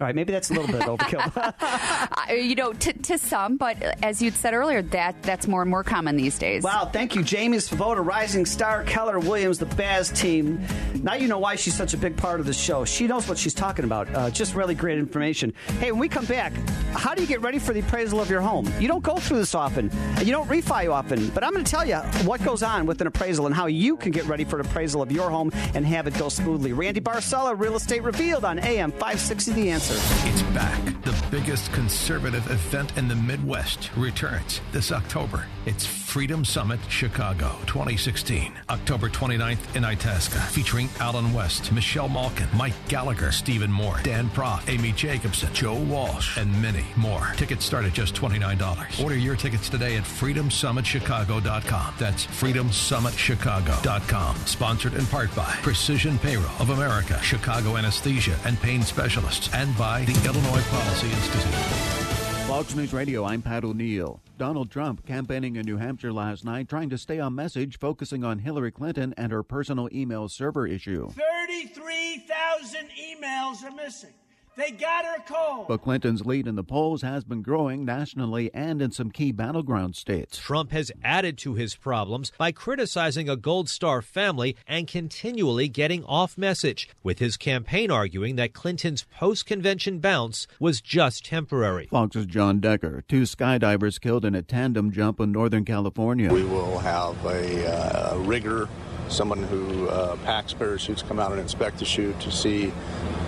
[0.01, 1.53] All right, maybe that's a little bit overkill.
[2.27, 5.69] Uh, you know, to, to some, but as you'd said earlier, that that's more and
[5.69, 6.63] more common these days.
[6.63, 10.65] Wow, thank you, Jamie Svoboda, Rising Star, Keller Williams, the Baz team.
[11.03, 12.83] Now you know why she's such a big part of the show.
[12.83, 14.13] She knows what she's talking about.
[14.13, 15.53] Uh, just really great information.
[15.79, 16.53] Hey, when we come back,
[16.93, 18.71] how do you get ready for the appraisal of your home?
[18.79, 19.91] You don't go through this often,
[20.23, 23.07] you don't refi often, but I'm going to tell you what goes on with an
[23.07, 26.07] appraisal and how you can get ready for an appraisal of your home and have
[26.07, 26.73] it go smoothly.
[26.73, 29.84] Randy Barcella, Real Estate Revealed on AM 560 The Answer.
[29.87, 30.83] It's back.
[31.03, 35.45] The biggest conservative event in the Midwest returns this October.
[35.67, 35.85] It's
[36.15, 43.33] Freedom Summit Chicago 2016, October 29th in Itasca, featuring Allen West, Michelle Malkin, Mike Gallagher,
[43.33, 47.33] Stephen Moore, Dan Proft, Amy Jacobson, Joe Walsh, and many more.
[47.35, 49.03] Tickets start at just $29.
[49.03, 51.95] Order your tickets today at freedomsummitchicago.com.
[51.99, 54.35] That's freedomsummitchicago.com.
[54.37, 60.05] Sponsored in part by Precision Payroll of America, Chicago Anesthesia and Pain Specialists, and by
[60.05, 62.04] the Illinois Policy Institute.
[62.47, 64.21] Fox News Radio, I'm Pat O'Neill.
[64.37, 68.37] Donald Trump campaigning in New Hampshire last night, trying to stay on message, focusing on
[68.37, 71.09] Hillary Clinton and her personal email server issue.
[71.09, 74.13] 33,000 emails are missing.
[74.57, 75.67] They got her cold.
[75.67, 79.97] But Clinton's lead in the polls has been growing nationally and in some key battleground
[79.97, 80.37] states.
[80.37, 86.05] Trump has added to his problems by criticizing a Gold Star family and continually getting
[86.05, 91.87] off message, with his campaign arguing that Clinton's post convention bounce was just temporary.
[91.87, 93.03] Fox's John Decker.
[93.09, 96.31] Two skydivers killed in a tandem jump in Northern California.
[96.31, 98.69] We will have a, uh, rigger
[99.09, 102.71] someone who uh, packs parachutes come out and inspect the chute to see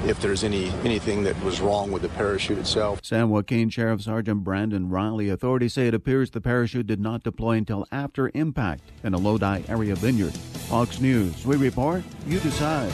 [0.06, 3.00] if there's any anything that was wrong with the parachute itself.
[3.04, 7.54] San Joaquin Sheriff Sergeant Brandon Riley authorities say it appears the parachute did not deploy
[7.54, 10.34] until after impact in a Lodi area vineyard.
[10.34, 12.92] Fox News, we report, you decide.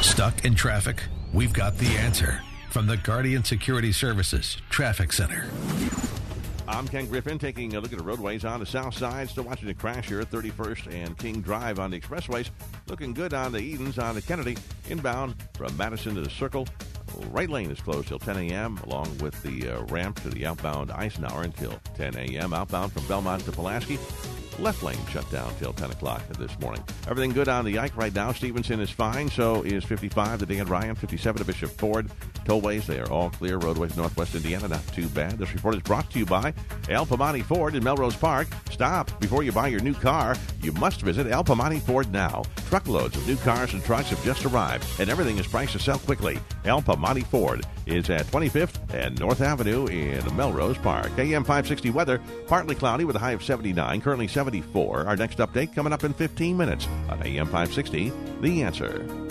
[0.00, 1.02] Stuck in traffic?
[1.32, 5.46] We've got the answer from the Guardian Security Services Traffic Center.
[6.66, 9.28] I'm Ken Griffin taking a look at the roadways on the south side.
[9.28, 12.50] Still watching the crash here at 31st and King Drive on the expressways.
[12.88, 14.56] Looking good on the Edens on the Kennedy.
[14.88, 16.66] Inbound from Madison to the Circle.
[17.30, 18.78] Right lane is closed till 10 a.m.
[18.84, 22.54] along with the uh, ramp to the outbound Eisenhower until 10 a.m.
[22.54, 23.98] Outbound from Belmont to Pulaski.
[24.58, 26.82] Left lane shut down till 10 o'clock this morning.
[27.08, 28.32] Everything good on the Ike right now.
[28.32, 29.28] Stevenson is fine.
[29.28, 32.10] So is 55 to Dan Ryan, 57 to Bishop Ford.
[32.44, 33.58] Tollways, they are all clear.
[33.58, 35.38] Roadways, Northwest Indiana, not too bad.
[35.38, 36.52] This report is brought to you by
[36.90, 38.48] Al Piemonte Ford in Melrose Park.
[38.70, 40.36] Stop before you buy your new car.
[40.62, 42.42] You must visit Al Piemonte Ford now.
[42.68, 45.98] Truckloads of new cars and trucks have just arrived, and everything is priced to sell
[45.98, 46.38] quickly.
[46.64, 51.10] Al Piemonte Ford is at 25th and North Avenue in Melrose Park.
[51.18, 55.06] AM 560 weather, partly cloudy with a high of 79, currently 74.
[55.06, 59.23] Our next update coming up in 15 minutes on AM 560, The Answer.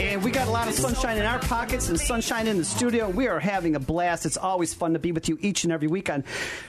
[0.00, 3.08] And we got a lot of sunshine in our pockets and sunshine in the studio.
[3.08, 4.26] We are having a blast.
[4.26, 6.24] It's always fun to be with you each and every week on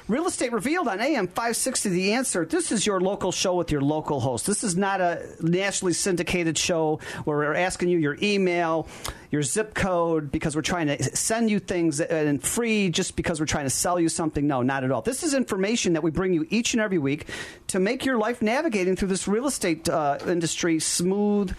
[0.07, 2.45] Real Estate Revealed on AM 560 The Answer.
[2.45, 4.45] This is your local show with your local host.
[4.45, 8.87] This is not a nationally syndicated show where we're asking you your email,
[9.31, 13.45] your zip code, because we're trying to send you things and free just because we're
[13.45, 14.45] trying to sell you something.
[14.45, 15.01] No, not at all.
[15.01, 17.27] This is information that we bring you each and every week
[17.67, 21.55] to make your life navigating through this real estate uh, industry smooth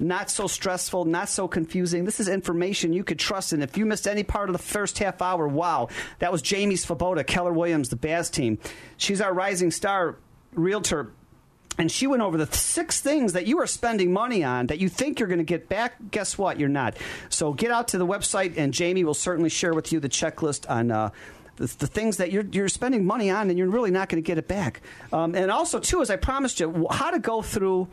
[0.00, 2.04] not so stressful, not so confusing.
[2.04, 3.52] This is information you could trust.
[3.52, 6.76] And if you missed any part of the first half hour, wow, that was Jamie
[6.76, 8.58] Svoboda, Keller Williams, the Baz team.
[8.96, 10.16] She's our rising star
[10.54, 11.12] realtor.
[11.78, 14.88] And she went over the six things that you are spending money on that you
[14.88, 15.94] think you're going to get back.
[16.10, 16.58] Guess what?
[16.58, 16.96] You're not.
[17.30, 20.68] So get out to the website, and Jamie will certainly share with you the checklist
[20.68, 20.90] on.
[20.90, 21.10] Uh,
[21.56, 24.26] the, the, things that you're, you're spending money on and you're really not going to
[24.26, 24.80] get it back.
[25.12, 27.86] Um, and also, too, as I promised you, how to go through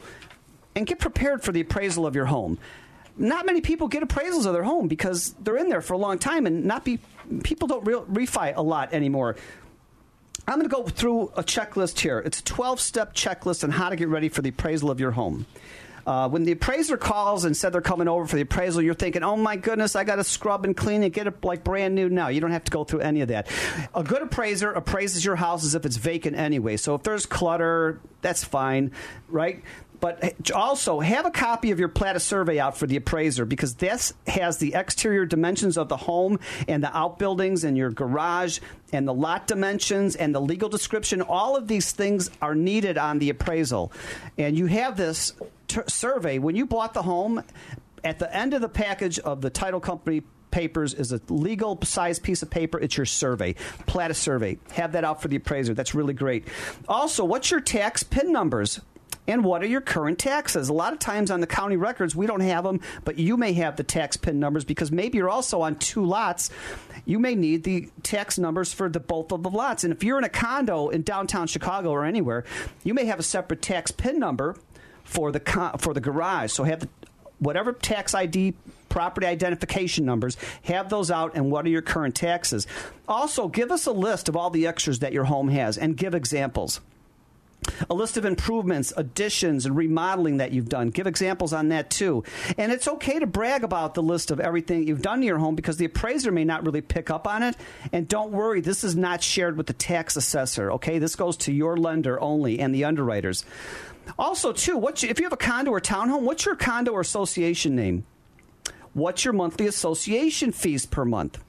[0.78, 2.60] and get prepared for the appraisal of your home.
[3.18, 6.20] Not many people get appraisals of their home because they're in there for a long
[6.20, 7.00] time and not be
[7.44, 9.38] people don't re- refi a lot anymore.
[10.48, 12.20] I'm going to go through a checklist here.
[12.20, 15.12] It's a 12 step checklist on how to get ready for the appraisal of your
[15.12, 15.48] home.
[16.08, 19.24] Uh, when the appraiser calls and said they're coming over for the appraisal, you're thinking,
[19.24, 22.08] "Oh my goodness, I got to scrub and clean and get it like brand new."
[22.08, 23.50] Now you don't have to go through any of that.
[23.94, 26.78] A good appraiser appraises your house as if it's vacant anyway.
[26.78, 28.94] So if there's clutter, that's fine,
[29.28, 29.62] right?
[30.00, 33.76] But eh, also have a copy of your Plata survey out for the appraiser because
[33.76, 38.60] this has the exterior dimensions of the home and the outbuildings and your garage
[38.94, 41.22] and the lot dimensions and the legal description.
[41.22, 43.92] All of these things are needed on the appraisal.
[44.38, 45.34] And you have this
[45.68, 47.44] t- survey when you bought the home.
[48.04, 52.20] At the end of the package of the title company papers is a legal size
[52.20, 52.80] piece of paper.
[52.80, 53.56] It's your survey,
[53.86, 54.60] Plata survey.
[54.72, 55.74] Have that out for the appraiser.
[55.74, 56.48] That's really great.
[56.88, 58.80] Also, what's your tax PIN numbers?
[59.28, 60.70] And what are your current taxes?
[60.70, 63.54] A lot of times on the county records, we don't have them, but you may
[63.54, 66.50] have the tax PIN numbers because maybe you're also on two lots.
[67.06, 69.84] You may need the tax numbers for the both of the lots.
[69.84, 72.46] And if you're in a condo in downtown Chicago or anywhere,
[72.84, 74.56] you may have a separate tax PIN number
[75.04, 75.40] for the
[75.78, 76.52] for the garage.
[76.52, 76.90] So have the,
[77.40, 78.54] whatever tax ID
[78.90, 82.66] property identification numbers, have those out, and what are your current taxes.
[83.08, 86.16] Also, give us a list of all the extras that your home has and give
[86.16, 86.82] examples
[87.90, 90.90] a list of improvements, additions, and remodeling that you've done.
[90.90, 92.24] Give examples on that too.
[92.58, 95.56] And it's okay to brag about the list of everything you've done to your home
[95.56, 97.56] because the appraiser may not really pick up on it.
[97.92, 101.00] And don't worry, this is not shared with the tax assessor, okay?
[101.00, 103.46] This goes to your lender only and the underwriters.
[104.18, 107.76] Also, too, what if you have a condo or townhome, what's your condo or association
[107.76, 108.06] name?
[108.94, 111.44] What's your monthly association fees per month?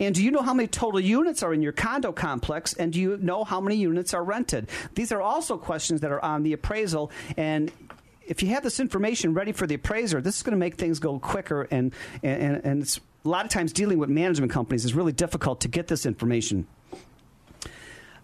[0.00, 2.72] And do you know how many total units are in your condo complex?
[2.74, 4.68] And do you know how many units are rented?
[4.94, 7.10] These are also questions that are on the appraisal.
[7.36, 7.72] And
[8.26, 10.98] if you have this information ready for the appraiser, this is going to make things
[10.98, 11.62] go quicker.
[11.70, 15.60] And, and, and it's a lot of times dealing with management companies is really difficult
[15.62, 16.66] to get this information.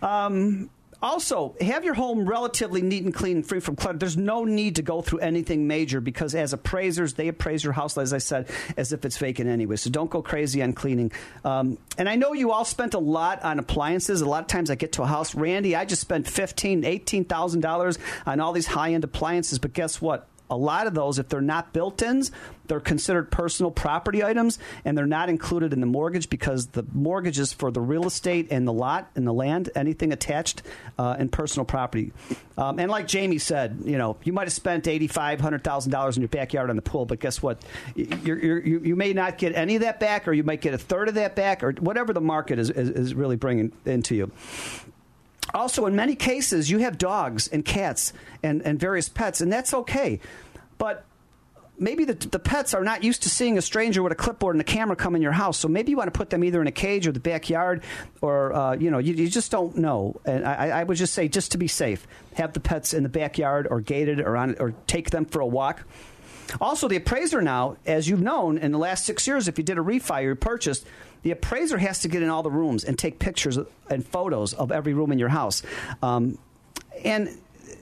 [0.03, 0.71] Um,
[1.05, 3.99] also, have your home relatively neat and clean and free from clutter.
[3.99, 7.99] There's no need to go through anything major because as appraisers, they appraise your house,
[7.99, 9.77] as I said, as if it's vacant anyway.
[9.77, 11.13] So don't go crazy on cleaning.
[11.45, 14.23] Um, and I know you all spent a lot on appliances.
[14.23, 17.27] A lot of times I get to a house, Randy, I just spent fifteen, eighteen
[17.27, 19.59] thousand dollars on all these high end appliances.
[19.59, 20.27] But guess what?
[20.51, 22.31] A lot of those, if they're not built ins,
[22.67, 27.39] they're considered personal property items and they're not included in the mortgage because the mortgage
[27.39, 30.63] is for the real estate and the lot and the land, anything attached
[30.99, 32.13] uh, in personal property.
[32.57, 36.17] Um, and like Jamie said, you know, you might have spent eighty-five, hundred thousand dollars
[36.17, 37.63] in your backyard on the pool, but guess what?
[37.95, 40.73] You're, you're, you you may not get any of that back, or you might get
[40.73, 44.15] a third of that back, or whatever the market is, is, is really bringing into
[44.15, 44.31] you.
[45.55, 49.73] Also, in many cases, you have dogs and cats and, and various pets, and that's
[49.73, 50.19] okay.
[50.79, 51.05] But
[51.79, 54.61] maybe the, the pets are not used to seeing a stranger with a clipboard and
[54.61, 55.59] a camera come in your house.
[55.59, 57.83] So maybe you want to put them either in a cage or the backyard,
[58.21, 60.21] or uh, you know, you, you, just don't know.
[60.25, 63.09] And I, I, would just say, just to be safe, have the pets in the
[63.09, 65.85] backyard or gated or on or take them for a walk.
[66.61, 69.79] Also, the appraiser now, as you've known in the last six years, if you did
[69.79, 70.87] a refi or purchased,
[71.25, 73.59] the appraiser has to get in all the rooms and take pictures
[73.91, 75.63] and photos of every room in your house.
[76.03, 76.39] Um,
[77.03, 77.29] and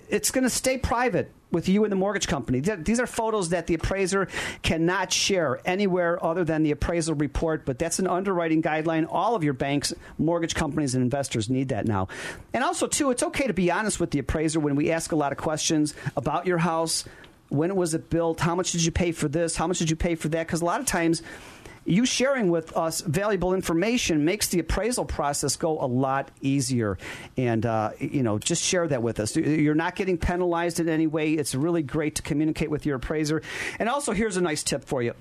[0.08, 2.60] it's going to stay private with you and the mortgage company.
[2.60, 4.28] These are photos that the appraiser
[4.62, 9.06] cannot share anywhere other than the appraisal report, but that's an underwriting guideline.
[9.10, 12.08] All of your banks, mortgage companies, and investors need that now.
[12.54, 15.16] And also, too, it's okay to be honest with the appraiser when we ask a
[15.16, 17.04] lot of questions about your house.
[17.48, 18.40] When was it built?
[18.40, 19.56] How much did you pay for this?
[19.56, 20.46] How much did you pay for that?
[20.46, 21.22] Because a lot of times
[21.84, 26.98] you sharing with us valuable information makes the appraisal process go a lot easier.
[27.36, 29.36] And, uh, you know, just share that with us.
[29.36, 31.32] You're not getting penalized in any way.
[31.32, 33.42] It's really great to communicate with your appraiser.
[33.78, 35.14] And also, here's a nice tip for you.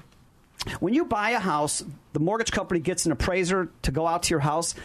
[0.79, 1.83] When you buy a house,
[2.13, 4.75] the mortgage company gets an appraiser to go out to your house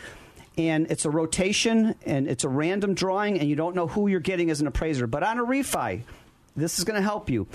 [0.56, 4.20] and it's a rotation and it's a random drawing and you don't know who you're
[4.20, 5.06] getting as an appraiser.
[5.06, 6.02] But on a refi,
[6.56, 7.46] this is going to help you.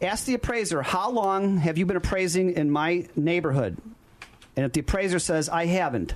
[0.00, 3.78] Ask the appraiser, how long have you been appraising in my neighborhood?
[4.56, 6.14] And if the appraiser says, I haven't,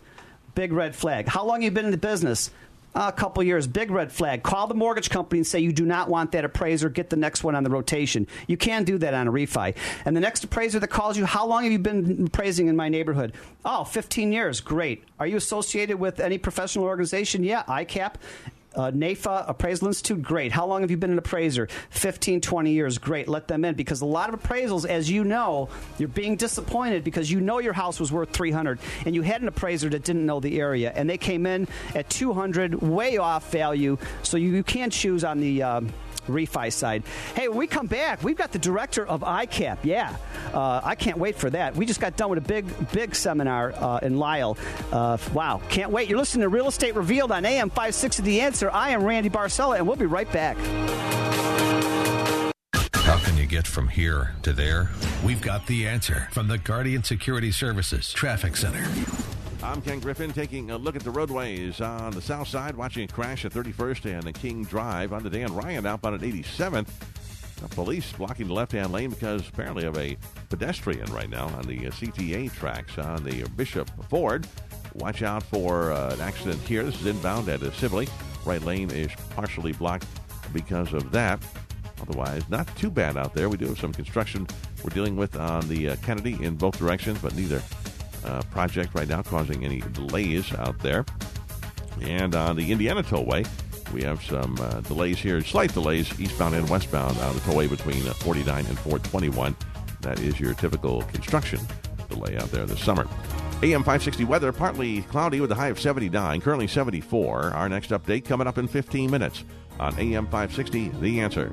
[0.54, 1.28] big red flag.
[1.28, 2.50] How long have you been in the business?
[2.94, 4.42] a couple years, big red flag.
[4.42, 6.88] Call the mortgage company and say you do not want that appraiser.
[6.88, 8.26] Get the next one on the rotation.
[8.46, 9.76] You can do that on a refi.
[10.04, 12.88] And the next appraiser that calls you, how long have you been appraising in my
[12.88, 13.34] neighborhood?
[13.64, 14.60] Oh, 15 years.
[14.60, 15.04] Great.
[15.18, 17.44] Are you associated with any professional organization?
[17.44, 18.14] Yeah, ICAP.
[18.78, 20.52] Uh, NAIFA Appraisal Institute, great.
[20.52, 21.66] How long have you been an appraiser?
[21.90, 23.26] 15, 20 years, great.
[23.26, 25.68] Let them in because a lot of appraisals, as you know,
[25.98, 29.48] you're being disappointed because you know your house was worth 300 and you had an
[29.48, 31.66] appraiser that didn't know the area and they came in
[31.96, 33.98] at 200, way off value.
[34.22, 35.62] So you, you can't choose on the.
[35.64, 35.92] Um,
[36.28, 37.02] refi side.
[37.34, 39.78] Hey, when we come back, we've got the director of ICAP.
[39.82, 40.16] Yeah,
[40.52, 41.74] uh, I can't wait for that.
[41.76, 44.56] We just got done with a big, big seminar uh, in Lisle.
[44.92, 46.08] Uh, wow, can't wait.
[46.08, 48.70] You're listening to Real Estate Revealed on AM 560 The Answer.
[48.70, 50.56] I am Randy Barcella, and we'll be right back.
[53.08, 54.90] How can you get from here to there?
[55.24, 58.84] We've got the answer from the Guardian Security Services Traffic Center.
[59.62, 63.08] I'm Ken Griffin taking a look at the roadways on the south side, watching a
[63.08, 66.88] crash at 31st and King Drive on the Dan Ryan outbound at 87th.
[67.60, 70.16] The police blocking the left-hand lane because apparently of a
[70.48, 74.46] pedestrian right now on the uh, CTA tracks on the Bishop Ford.
[74.94, 76.84] Watch out for uh, an accident here.
[76.84, 78.06] This is inbound at Sibley.
[78.44, 80.06] Right lane is partially blocked
[80.52, 81.42] because of that.
[82.00, 83.48] Otherwise, not too bad out there.
[83.48, 84.46] We do have some construction
[84.84, 87.60] we're dealing with on the uh, Kennedy in both directions, but neither
[88.24, 91.04] uh, project right now causing any delays out there.
[92.00, 93.48] And on the Indiana Tollway,
[93.92, 98.06] we have some uh, delays here, slight delays eastbound and westbound on the tollway between
[98.06, 99.56] uh, 49 and 421.
[100.02, 101.60] That is your typical construction
[102.08, 103.06] delay out there this summer.
[103.62, 107.50] AM 560 weather, partly cloudy with a high of 79, currently 74.
[107.54, 109.42] Our next update coming up in 15 minutes
[109.80, 111.52] on AM 560, The Answer.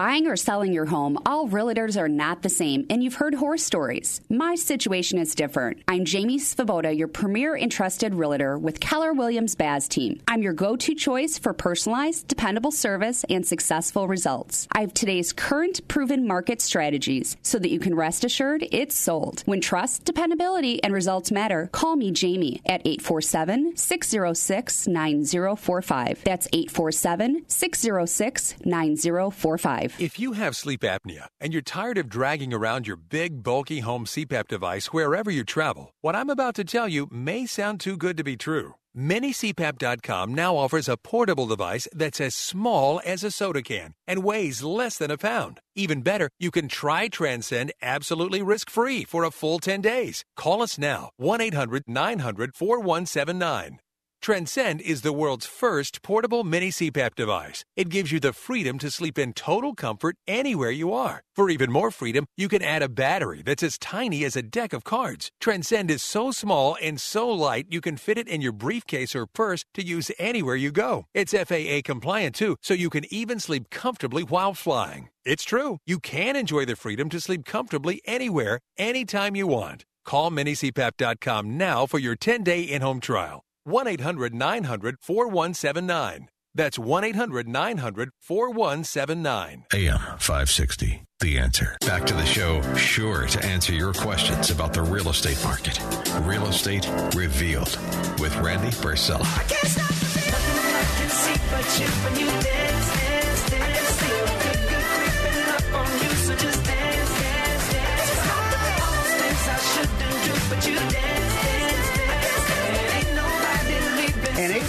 [0.00, 3.58] buying or selling your home, all realtors are not the same, and you've heard horror
[3.58, 4.22] stories.
[4.30, 5.82] My situation is different.
[5.86, 10.18] I'm Jamie Svoboda, your premier entrusted realtor with Keller Williams Baz team.
[10.26, 14.66] I'm your go to choice for personalized, dependable service and successful results.
[14.72, 19.42] I have today's current proven market strategies so that you can rest assured it's sold.
[19.44, 26.24] When trust, dependability, and results matter, call me Jamie at 847 606 9045.
[26.24, 29.89] That's 847 606 9045.
[29.98, 34.06] If you have sleep apnea and you're tired of dragging around your big, bulky home
[34.06, 38.16] CPAP device wherever you travel, what I'm about to tell you may sound too good
[38.16, 38.74] to be true.
[38.96, 44.62] MiniCPAP.com now offers a portable device that's as small as a soda can and weighs
[44.62, 45.60] less than a pound.
[45.76, 50.24] Even better, you can try Transcend absolutely risk free for a full 10 days.
[50.36, 53.78] Call us now 1 800 900 4179.
[54.22, 57.64] Transcend is the world's first portable mini CPAP device.
[57.74, 61.22] It gives you the freedom to sleep in total comfort anywhere you are.
[61.34, 64.74] For even more freedom, you can add a battery that's as tiny as a deck
[64.74, 65.30] of cards.
[65.40, 69.24] Transcend is so small and so light you can fit it in your briefcase or
[69.26, 71.06] purse to use anywhere you go.
[71.14, 75.08] It's FAA compliant too, so you can even sleep comfortably while flying.
[75.24, 75.78] It's true.
[75.86, 79.86] You can enjoy the freedom to sleep comfortably anywhere, anytime you want.
[80.04, 83.44] Call minicpap.com now for your 10-day in-home trial.
[83.70, 86.28] 1 800 900 4179.
[86.54, 89.64] That's 1 800 900 4179.
[89.72, 91.04] AM 560.
[91.20, 91.76] The answer.
[91.86, 95.78] Back to the show, sure to answer your questions about the real estate market.
[96.22, 97.78] Real Estate Revealed
[98.18, 99.26] with Randy Barcella.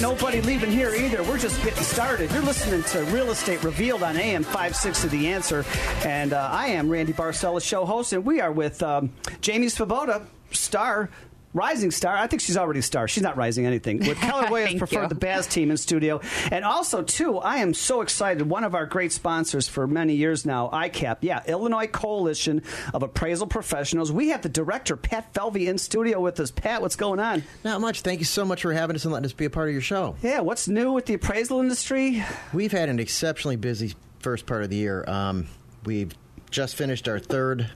[0.01, 1.21] Nobody leaving here either.
[1.23, 2.31] We're just getting started.
[2.31, 5.63] You're listening to Real Estate Revealed on AM 560 The Answer.
[6.03, 10.25] And uh, I am Randy Barcella, show host, and we are with um, Jamie Svoboda,
[10.49, 11.11] star.
[11.53, 12.15] Rising star.
[12.15, 13.07] I think she's already a star.
[13.07, 13.99] She's not rising anything.
[13.99, 15.07] With Keller Williams Thank preferred you.
[15.09, 16.21] the Baz team in studio.
[16.51, 18.49] And also, too, I am so excited.
[18.49, 21.17] One of our great sponsors for many years now, ICAP.
[21.21, 22.61] Yeah, Illinois Coalition
[22.93, 24.11] of Appraisal Professionals.
[24.11, 26.51] We have the director, Pat Felvey, in studio with us.
[26.51, 27.43] Pat, what's going on?
[27.65, 28.01] Not much.
[28.01, 29.81] Thank you so much for having us and letting us be a part of your
[29.81, 30.15] show.
[30.21, 32.23] Yeah, what's new with the appraisal industry?
[32.53, 35.03] We've had an exceptionally busy first part of the year.
[35.07, 35.47] Um,
[35.83, 36.13] we've
[36.49, 37.69] just finished our third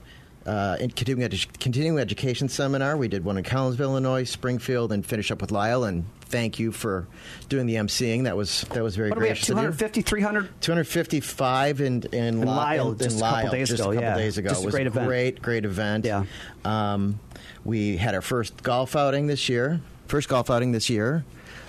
[0.46, 2.96] uh, in continuing, edu- continuing education seminar.
[2.96, 5.84] We did one in Collinsville, Illinois, Springfield, and finish up with Lisle.
[5.84, 7.06] And thank you for
[7.48, 8.24] doing the emceeing.
[8.24, 9.62] That was that was very What do we have, gracious of you.
[9.62, 10.48] 250, 300?
[10.60, 13.94] 255 in, in, In Lisle, in- just in a couple Lisle, days just ago, a
[13.94, 14.16] couple yeah.
[14.16, 14.48] days ago.
[14.50, 15.06] Just a it was great a event.
[15.06, 16.04] great, great event.
[16.04, 16.24] Yeah.
[16.64, 17.18] Um,
[17.64, 19.80] we had our first golf outing this year.
[20.06, 21.24] First golf outing this year.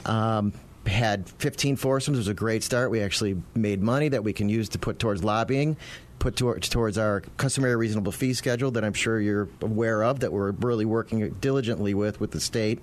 [0.06, 0.54] Um,
[0.86, 2.18] had 15 foursomes.
[2.18, 2.92] It was a great start.
[2.92, 5.76] We actually made money that we can use to put towards lobbying,
[6.20, 10.32] put towards, towards our customary reasonable fee schedule that I'm sure you're aware of, that
[10.32, 12.80] we're really working diligently with with the state,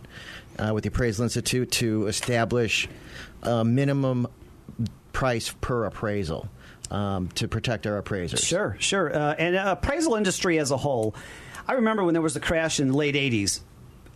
[0.59, 2.89] uh, with the Appraisal Institute to establish
[3.43, 4.27] a minimum
[5.13, 6.49] price per appraisal
[6.91, 8.45] um, to protect our appraisers.
[8.45, 9.15] Sure, sure.
[9.15, 11.15] Uh, and uh, appraisal industry as a whole,
[11.67, 13.61] I remember when there was the crash in the late 80s.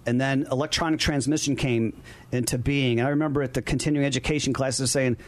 [0.06, 2.00] And then electronic transmission came
[2.32, 2.98] into being.
[2.98, 5.18] And I remember at the continuing education classes saying,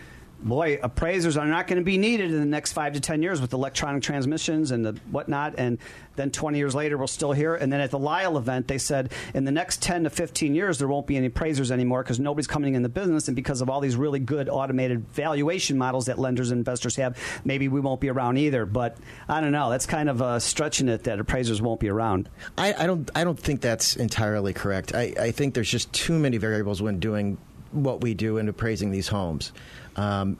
[0.42, 3.40] boy, appraisers are not going to be needed in the next five to 10 years
[3.40, 5.54] with electronic transmissions and the whatnot.
[5.58, 5.78] And
[6.16, 7.54] then 20 years later, we're still here.
[7.54, 10.78] And then at the Lisle event, they said in the next 10 to 15 years,
[10.78, 13.28] there won't be any appraisers anymore because nobody's coming in the business.
[13.28, 17.18] And because of all these really good automated valuation models that lenders and investors have,
[17.44, 18.66] maybe we won't be around either.
[18.66, 18.96] But
[19.28, 19.70] I don't know.
[19.70, 22.28] That's kind of uh, stretching it that appraisers won't be around.
[22.56, 23.10] I, I don't.
[23.14, 24.94] I don't think that's entirely correct.
[24.94, 27.38] I, I think there's just too many variables when doing
[27.72, 29.52] what we do in appraising these homes.
[30.00, 30.38] Um,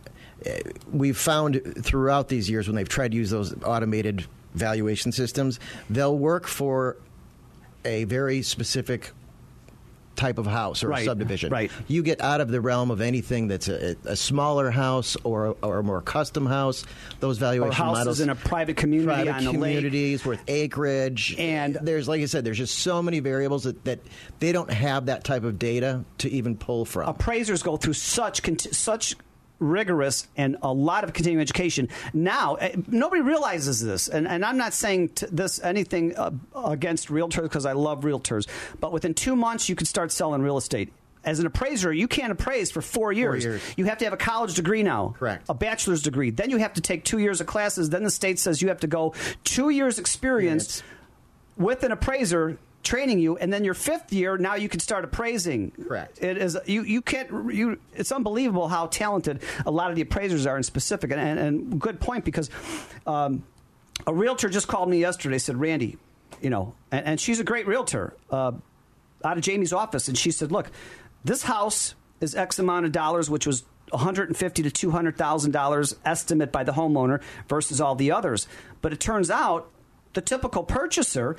[0.91, 6.17] we've found throughout these years when they've tried to use those automated valuation systems, they'll
[6.19, 6.97] work for
[7.85, 9.13] a very specific
[10.17, 11.51] type of house or Right, subdivision.
[11.51, 11.71] right.
[11.89, 15.51] You get out of the realm of anything that's a, a smaller house or a,
[15.63, 16.85] or a more custom house.
[17.21, 19.77] Those valuation houses models in a private community private on a lake.
[19.77, 24.01] communities with acreage, and there's like I said, there's just so many variables that, that
[24.41, 27.09] they don't have that type of data to even pull from.
[27.09, 28.43] appraisers go through such
[28.73, 29.17] such
[29.61, 31.89] rigorous and a lot of continuing education.
[32.13, 37.09] Now, eh, nobody realizes this, and, and I'm not saying t- this anything uh, against
[37.09, 38.49] realtors because I love realtors,
[38.81, 40.93] but within two months you can start selling real estate.
[41.23, 43.45] As an appraiser, you can't appraise for four years.
[43.45, 43.63] years.
[43.77, 45.15] You have to have a college degree now.
[45.19, 45.45] Correct.
[45.51, 46.31] A bachelor's degree.
[46.31, 47.91] Then you have to take two years of classes.
[47.91, 49.13] Then the state says you have to go
[49.45, 50.83] two years experience
[51.59, 55.71] with an appraiser training you and then your fifth year now you can start appraising.
[55.73, 56.23] Correct.
[56.23, 60.47] It is you you can't you it's unbelievable how talented a lot of the appraisers
[60.47, 62.51] are in specific and, and, and good point because
[63.07, 63.45] um,
[64.07, 65.99] a realtor just called me yesterday said randy
[66.41, 68.53] you know and, and she's a great realtor uh,
[69.25, 70.71] out of jamie's office and she said look
[71.23, 76.53] this house is x amount of dollars which was 150 to 200 thousand dollars estimate
[76.53, 78.47] by the homeowner versus all the others.
[78.83, 79.71] But it turns out
[80.15, 81.37] the typical purchaser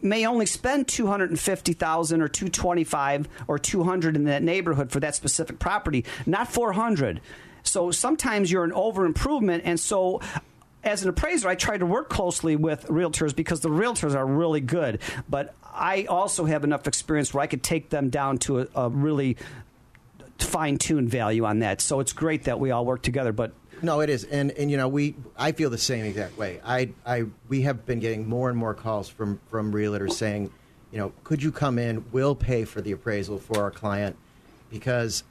[0.00, 6.04] may only spend 250,000 or 225 or 200 in that neighborhood for that specific property,
[6.26, 7.20] not 400.
[7.64, 10.20] So sometimes you're an over improvement and so
[10.84, 14.60] as an appraiser, I try to work closely with realtors because the realtors are really
[14.60, 15.00] good.
[15.28, 18.88] But I also have enough experience where I could take them down to a, a
[18.88, 19.36] really
[20.38, 21.80] fine tuned value on that.
[21.80, 23.32] So it's great that we all work together.
[23.32, 23.52] But
[23.82, 26.60] No, it is, and and you know we I feel the same exact way.
[26.64, 30.52] I I we have been getting more and more calls from from realtors saying,
[30.92, 32.04] you know, could you come in?
[32.12, 34.16] We'll pay for the appraisal for our client
[34.70, 35.24] because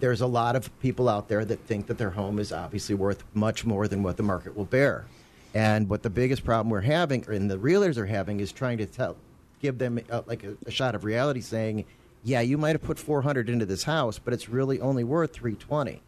[0.00, 3.24] there's a lot of people out there that think that their home is obviously worth
[3.34, 5.06] much more than what the market will bear.
[5.54, 8.86] And what the biggest problem we're having, and the realtors are having, is trying to
[8.86, 9.16] tell,
[9.60, 11.84] give them uh, like a, a shot of reality, saying,
[12.22, 16.02] "Yeah, you might have put 400 into this house, but it's really only worth 320."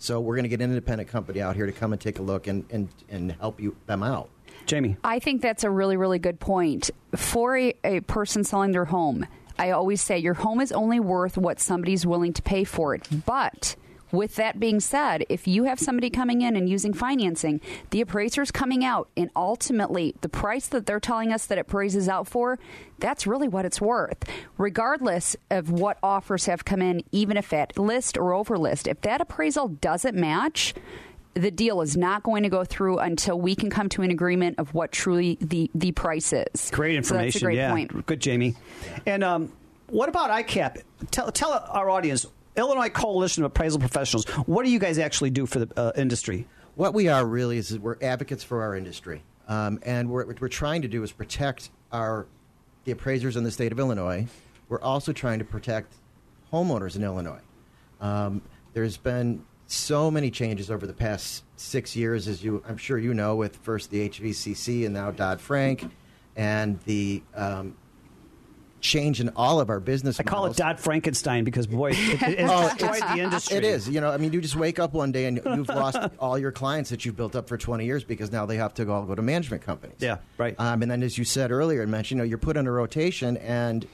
[0.00, 2.22] So we're going to get an independent company out here to come and take a
[2.22, 4.30] look and, and, and help you them out.
[4.64, 4.96] Jamie.
[5.04, 6.90] I think that's a really, really good point.
[7.14, 9.26] For a, a person selling their home,
[9.58, 13.06] I always say your home is only worth what somebody's willing to pay for it.
[13.26, 13.76] But
[14.12, 18.50] with that being said, if you have somebody coming in and using financing, the appraiser's
[18.50, 22.58] coming out, and ultimately the price that they're telling us that it appraises out for,
[22.98, 24.24] that's really what it's worth.
[24.58, 29.00] Regardless of what offers have come in, even if at list or over list, if
[29.02, 30.74] that appraisal doesn't match,
[31.34, 34.58] the deal is not going to go through until we can come to an agreement
[34.58, 36.70] of what truly the, the price is.
[36.72, 37.32] Great information.
[37.32, 37.70] So that's a great yeah.
[37.70, 38.06] point.
[38.06, 38.56] Good, Jamie.
[39.06, 39.52] And um,
[39.86, 40.82] what about ICAP?
[41.10, 42.26] Tell, tell our audience,
[42.60, 46.46] Illinois Coalition of Appraisal Professionals, what do you guys actually do for the uh, industry?
[46.74, 50.82] What we are really is we're advocates for our industry, um, and what we're trying
[50.82, 52.26] to do is protect our
[52.84, 54.26] the appraisers in the state of Illinois.
[54.68, 55.94] We're also trying to protect
[56.52, 57.40] homeowners in Illinois.
[58.00, 58.42] Um,
[58.74, 63.14] there's been so many changes over the past six years, as you I'm sure you
[63.14, 65.90] know, with first the HVCC and now Dodd Frank,
[66.36, 67.74] and the um,
[68.80, 70.18] change in all of our business.
[70.18, 73.56] I call it Dodd Frankenstein because, boy, it, it, it's Oh, destroyed the industry.
[73.58, 73.88] It is.
[73.88, 76.52] You know, I mean, you just wake up one day and you've lost all your
[76.52, 79.14] clients that you've built up for 20 years because now they have to all go
[79.14, 79.96] to management companies.
[79.98, 80.54] Yeah, right.
[80.58, 83.36] Um, and then, as you said earlier and mentioned, you know, you're put under rotation
[83.38, 83.86] and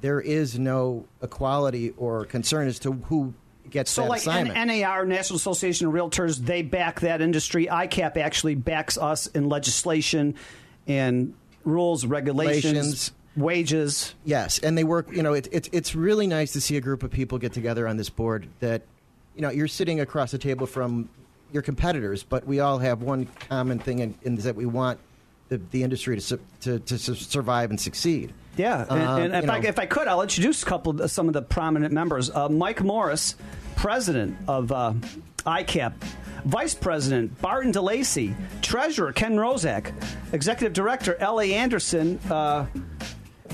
[0.00, 3.34] there is no equality or concern as to who
[3.68, 4.66] gets So, that like N-.
[4.68, 7.66] NAR, National Association of Realtors, they back that industry.
[7.66, 10.34] ICAP actually backs us in legislation
[10.86, 11.34] and
[11.64, 13.12] rules, regulations, Regulations.
[13.40, 14.14] Wages.
[14.24, 15.10] Yes, and they work.
[15.12, 17.86] You know, it, it, it's really nice to see a group of people get together
[17.88, 18.48] on this board.
[18.60, 18.82] That
[19.34, 21.08] you know, you're sitting across the table from
[21.52, 25.00] your competitors, but we all have one common thing, in, in that we want
[25.48, 28.32] the, the industry to, su- to to su- survive and succeed.
[28.56, 31.28] Yeah, and, Um, and if, I, if I could, I'll introduce a couple of some
[31.28, 32.30] of the prominent members.
[32.30, 33.36] Uh, Mike Morris,
[33.76, 34.92] president of uh,
[35.38, 35.92] ICAP.
[36.44, 39.92] Vice President Barton DeLacy, Treasurer Ken Rozak,
[40.32, 41.52] Executive Director L.A.
[41.52, 42.18] Anderson.
[42.30, 42.64] Uh,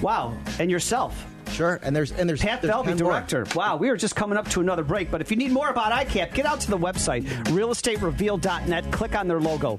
[0.02, 1.26] wow, and yourself.
[1.52, 3.12] Sure, and there's and there's Pat there's Belby, 10 more.
[3.12, 3.46] Director.
[3.54, 5.10] Wow, we are just coming up to another break.
[5.10, 8.92] But if you need more about ICAP, get out to the website realestatereveal.net.
[8.92, 9.78] Click on their logo.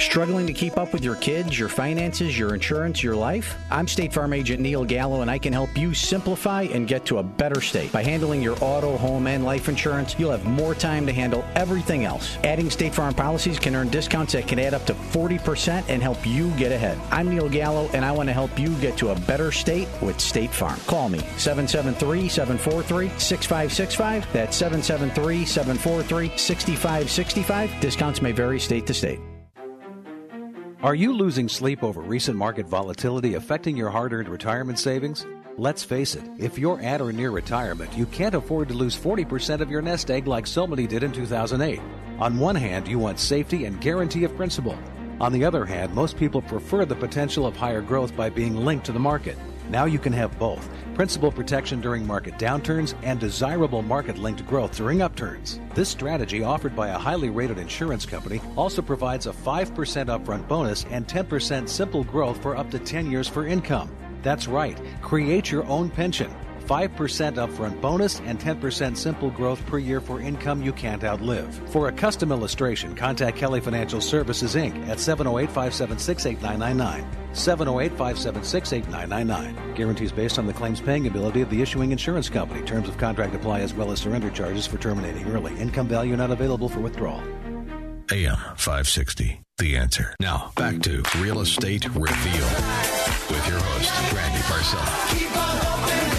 [0.00, 3.56] Struggling to keep up with your kids, your finances, your insurance, your life?
[3.70, 7.18] I'm State Farm Agent Neil Gallo, and I can help you simplify and get to
[7.18, 7.92] a better state.
[7.92, 12.04] By handling your auto, home, and life insurance, you'll have more time to handle everything
[12.04, 12.36] else.
[12.42, 16.26] Adding State Farm policies can earn discounts that can add up to 40% and help
[16.26, 16.98] you get ahead.
[17.12, 20.18] I'm Neil Gallo, and I want to help you get to a better state with
[20.18, 20.78] State Farm.
[20.88, 24.32] Call me 773 743 6565.
[24.32, 27.80] That's 773 743 6565.
[27.80, 29.20] Discounts may vary state to state.
[30.84, 35.24] Are you losing sleep over recent market volatility affecting your hard earned retirement savings?
[35.56, 39.60] Let's face it, if you're at or near retirement, you can't afford to lose 40%
[39.60, 41.80] of your nest egg like so many did in 2008.
[42.18, 44.78] On one hand, you want safety and guarantee of principal.
[45.22, 48.84] On the other hand, most people prefer the potential of higher growth by being linked
[48.84, 49.38] to the market.
[49.68, 54.76] Now you can have both principal protection during market downturns and desirable market linked growth
[54.76, 55.60] during upturns.
[55.74, 60.84] This strategy, offered by a highly rated insurance company, also provides a 5% upfront bonus
[60.90, 63.90] and 10% simple growth for up to 10 years for income.
[64.22, 66.34] That's right, create your own pension.
[66.66, 66.88] 5%
[67.36, 71.54] upfront bonus and 10% simple growth per year for income you can't outlive.
[71.70, 74.74] For a custom illustration, contact Kelly Financial Services Inc.
[74.88, 77.34] at 708 576 8999.
[77.34, 79.74] 708 576 8999.
[79.74, 82.64] Guarantees based on the claims paying ability of the issuing insurance company.
[82.64, 85.54] Terms of contract apply as well as surrender charges for terminating early.
[85.58, 87.22] Income value not available for withdrawal.
[88.10, 89.40] AM 560.
[89.58, 90.14] The answer.
[90.20, 92.48] Now, back to Real Estate Reveal
[93.30, 96.13] with your host, Randy Barcella.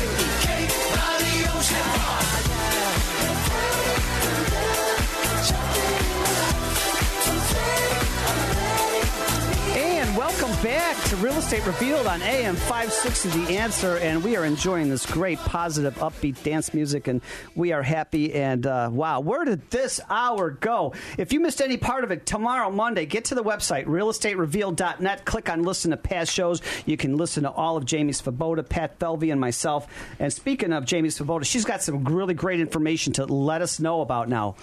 [10.65, 15.05] Back to Real Estate Revealed on AM 560 The Answer, and we are enjoying this
[15.05, 17.21] great, positive, upbeat dance music, and
[17.53, 18.33] we are happy.
[18.33, 20.95] And uh, wow, where did this hour go?
[21.19, 25.49] If you missed any part of it, tomorrow, Monday, get to the website, realestaterevealed.net, click
[25.51, 26.63] on listen to past shows.
[26.87, 29.85] You can listen to all of Jamie Svoboda, Pat Felvey, and myself.
[30.17, 34.01] And speaking of Jamie Svoboda, she's got some really great information to let us know
[34.01, 34.55] about now.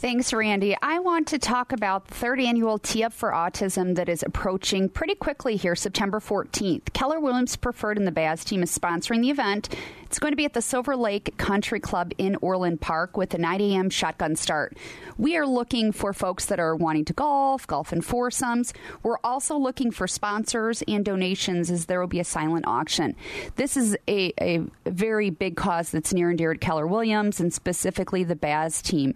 [0.00, 0.74] Thanks, Randy.
[0.80, 4.88] I want to talk about the third annual Tee Up for Autism that is approaching
[4.88, 6.92] pretty quickly here, September 14th.
[6.92, 9.74] Keller Williams Preferred and the Baz team is sponsoring the event.
[10.02, 13.38] It's going to be at the Silver Lake Country Club in Orland Park with a
[13.38, 13.90] 9 a.m.
[13.90, 14.76] shotgun start.
[15.18, 18.72] We are looking for folks that are wanting to golf, golf in foursomes.
[19.02, 23.14] We're also looking for sponsors and donations as there will be a silent auction.
[23.56, 27.52] This is a, a very big cause that's near and dear to Keller Williams and
[27.52, 29.14] specifically the Baz team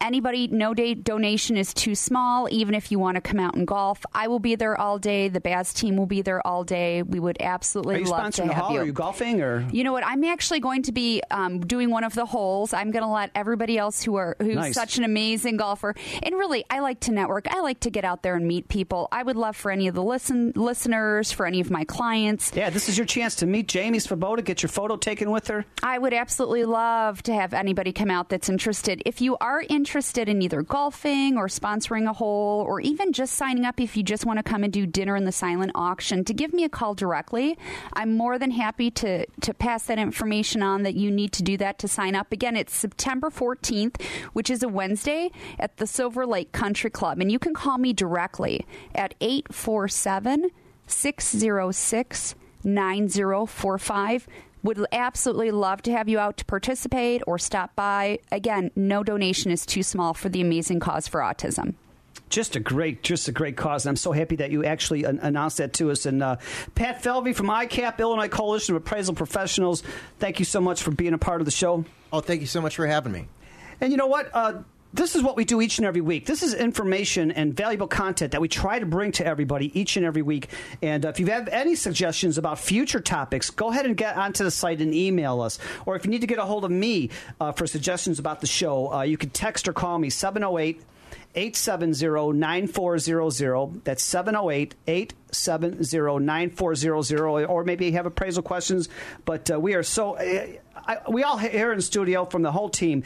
[0.00, 3.66] anybody, no day donation is too small, even if you want to come out and
[3.66, 4.04] golf.
[4.14, 5.28] I will be there all day.
[5.28, 7.02] The Baz team will be there all day.
[7.02, 8.72] We would absolutely love to sponsoring the have hall?
[8.74, 8.80] you.
[8.80, 9.66] Are you golfing or?
[9.72, 10.06] You know what?
[10.06, 12.72] I'm actually going to be um, doing one of the holes.
[12.72, 14.74] I'm going to let everybody else who are who's Nice.
[14.74, 15.94] such an amazing golfer.
[16.22, 17.46] And really, I like to network.
[17.48, 19.08] I like to get out there and meet people.
[19.12, 22.52] I would love for any of the listen listeners, for any of my clients.
[22.54, 25.64] Yeah, this is your chance to meet Jamie Svoboda, get your photo taken with her.
[25.82, 29.02] I would absolutely love to have anybody come out that's interested.
[29.06, 33.64] If you are interested in either golfing or sponsoring a hole or even just signing
[33.64, 36.34] up if you just want to come and do dinner in the silent auction, to
[36.34, 37.56] give me a call directly.
[37.92, 41.56] I'm more than happy to, to pass that information on that you need to do
[41.58, 42.32] that to sign up.
[42.32, 47.20] Again, it's September 14th, which is a Wednesday at the Silver Lake Country Club.
[47.20, 50.50] And you can call me directly at 847
[50.88, 52.34] 606
[52.64, 54.26] 9045.
[54.66, 58.18] Would absolutely love to have you out to participate or stop by.
[58.32, 61.74] Again, no donation is too small for the amazing cause for autism.
[62.30, 65.20] Just a great, just a great cause, and I'm so happy that you actually an-
[65.20, 66.04] announced that to us.
[66.04, 66.38] And uh,
[66.74, 69.84] Pat Felvey from ICAP, Illinois Coalition of Appraisal Professionals,
[70.18, 71.84] thank you so much for being a part of the show.
[72.12, 73.28] Oh, thank you so much for having me.
[73.80, 74.28] And you know what?
[74.34, 74.62] Uh,
[74.96, 76.26] this is what we do each and every week.
[76.26, 80.06] This is information and valuable content that we try to bring to everybody each and
[80.06, 80.48] every week.
[80.82, 84.42] And uh, if you have any suggestions about future topics, go ahead and get onto
[84.42, 85.58] the site and email us.
[85.84, 88.46] Or if you need to get a hold of me uh, for suggestions about the
[88.46, 90.80] show, uh, you can text or call me 708
[91.34, 93.84] 870 9400.
[93.84, 97.46] That's 708 870 9400.
[97.46, 98.88] Or maybe you have appraisal questions.
[99.26, 103.02] But uh, we are so, I, we all here in studio from the whole team.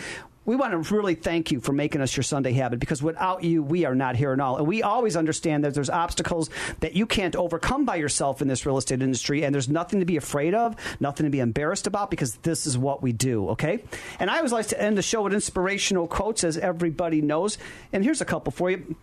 [0.50, 3.62] We want to really thank you for making us your Sunday habit because without you,
[3.62, 4.56] we are not here at all.
[4.56, 8.66] And we always understand that there's obstacles that you can't overcome by yourself in this
[8.66, 12.10] real estate industry, and there's nothing to be afraid of, nothing to be embarrassed about
[12.10, 13.84] because this is what we do, okay?
[14.18, 17.56] And I always like to end the show with inspirational quotes, as everybody knows.
[17.92, 18.96] And here's a couple for you.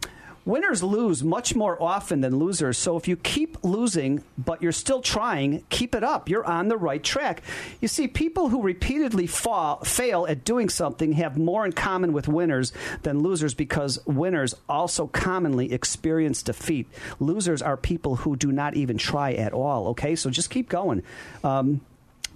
[0.48, 2.78] Winners lose much more often than losers.
[2.78, 6.30] So if you keep losing, but you're still trying, keep it up.
[6.30, 7.42] You're on the right track.
[7.82, 12.30] You see, people who repeatedly fall, fail at doing something have more in common with
[12.30, 12.72] winners
[13.04, 16.88] than losers because winners also commonly experience defeat.
[17.20, 19.90] Losers are people who do not even try at all.
[19.90, 21.04] Okay, so just keep going.
[21.44, 21.82] Um,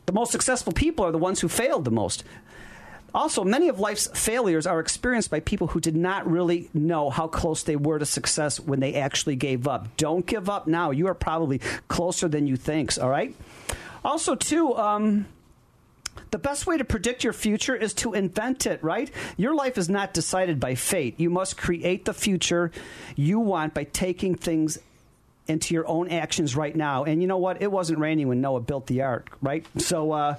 [0.06, 2.26] the most successful people are the ones who failed the most.
[3.14, 7.28] Also, many of life's failures are experienced by people who did not really know how
[7.28, 9.98] close they were to success when they actually gave up.
[9.98, 10.92] Don't give up now.
[10.92, 13.36] You are probably closer than you think, all right?
[14.04, 15.26] Also, too, um,
[16.32, 19.12] the best way to predict your future is to invent it, right?
[19.38, 21.20] Your life is not decided by fate.
[21.20, 22.72] You must create the future
[23.16, 24.78] you want by taking things
[25.48, 27.04] into your own actions right now.
[27.04, 27.62] And you know what?
[27.62, 29.66] It wasn't raining when Noah built the ark, right?
[29.78, 30.36] So, uh,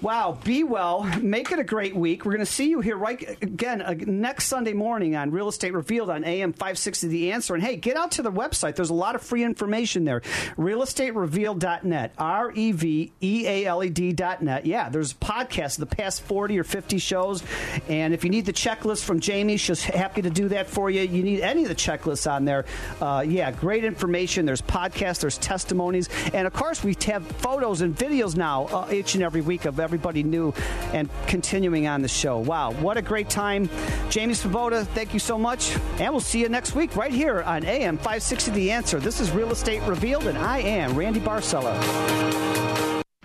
[0.00, 1.02] Wow, be well.
[1.20, 2.24] Make it a great week.
[2.24, 5.72] We're going to see you here right again uh, next Sunday morning on Real Estate
[5.72, 7.54] Revealed on AM 560 The Answer.
[7.54, 8.76] And hey, get out to the website.
[8.76, 10.20] There's a lot of free information there.
[10.56, 12.12] Realestaterevealed.net.
[12.18, 14.66] R E V E A L E D.net.
[14.66, 17.42] Yeah, there's podcasts of the past 40 or 50 shows.
[17.88, 21.02] And if you need the checklist from Jamie, she's happy to do that for you.
[21.02, 22.64] You need any of the checklists on there.
[23.00, 24.46] Uh, yeah, great information.
[24.46, 26.08] There's podcasts, there's testimonies.
[26.32, 29.78] And of course, we have photos and videos now uh, each and every week of
[29.78, 30.52] everybody new
[30.92, 32.38] and continuing on the show.
[32.38, 33.70] Wow, what a great time.
[34.10, 35.76] Jamie Svoboda, thank you so much.
[36.00, 38.98] And we'll see you next week right here on AM 560 The Answer.
[38.98, 41.74] This is Real Estate Revealed, and I am Randy Barcella.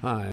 [0.01, 0.31] Hi.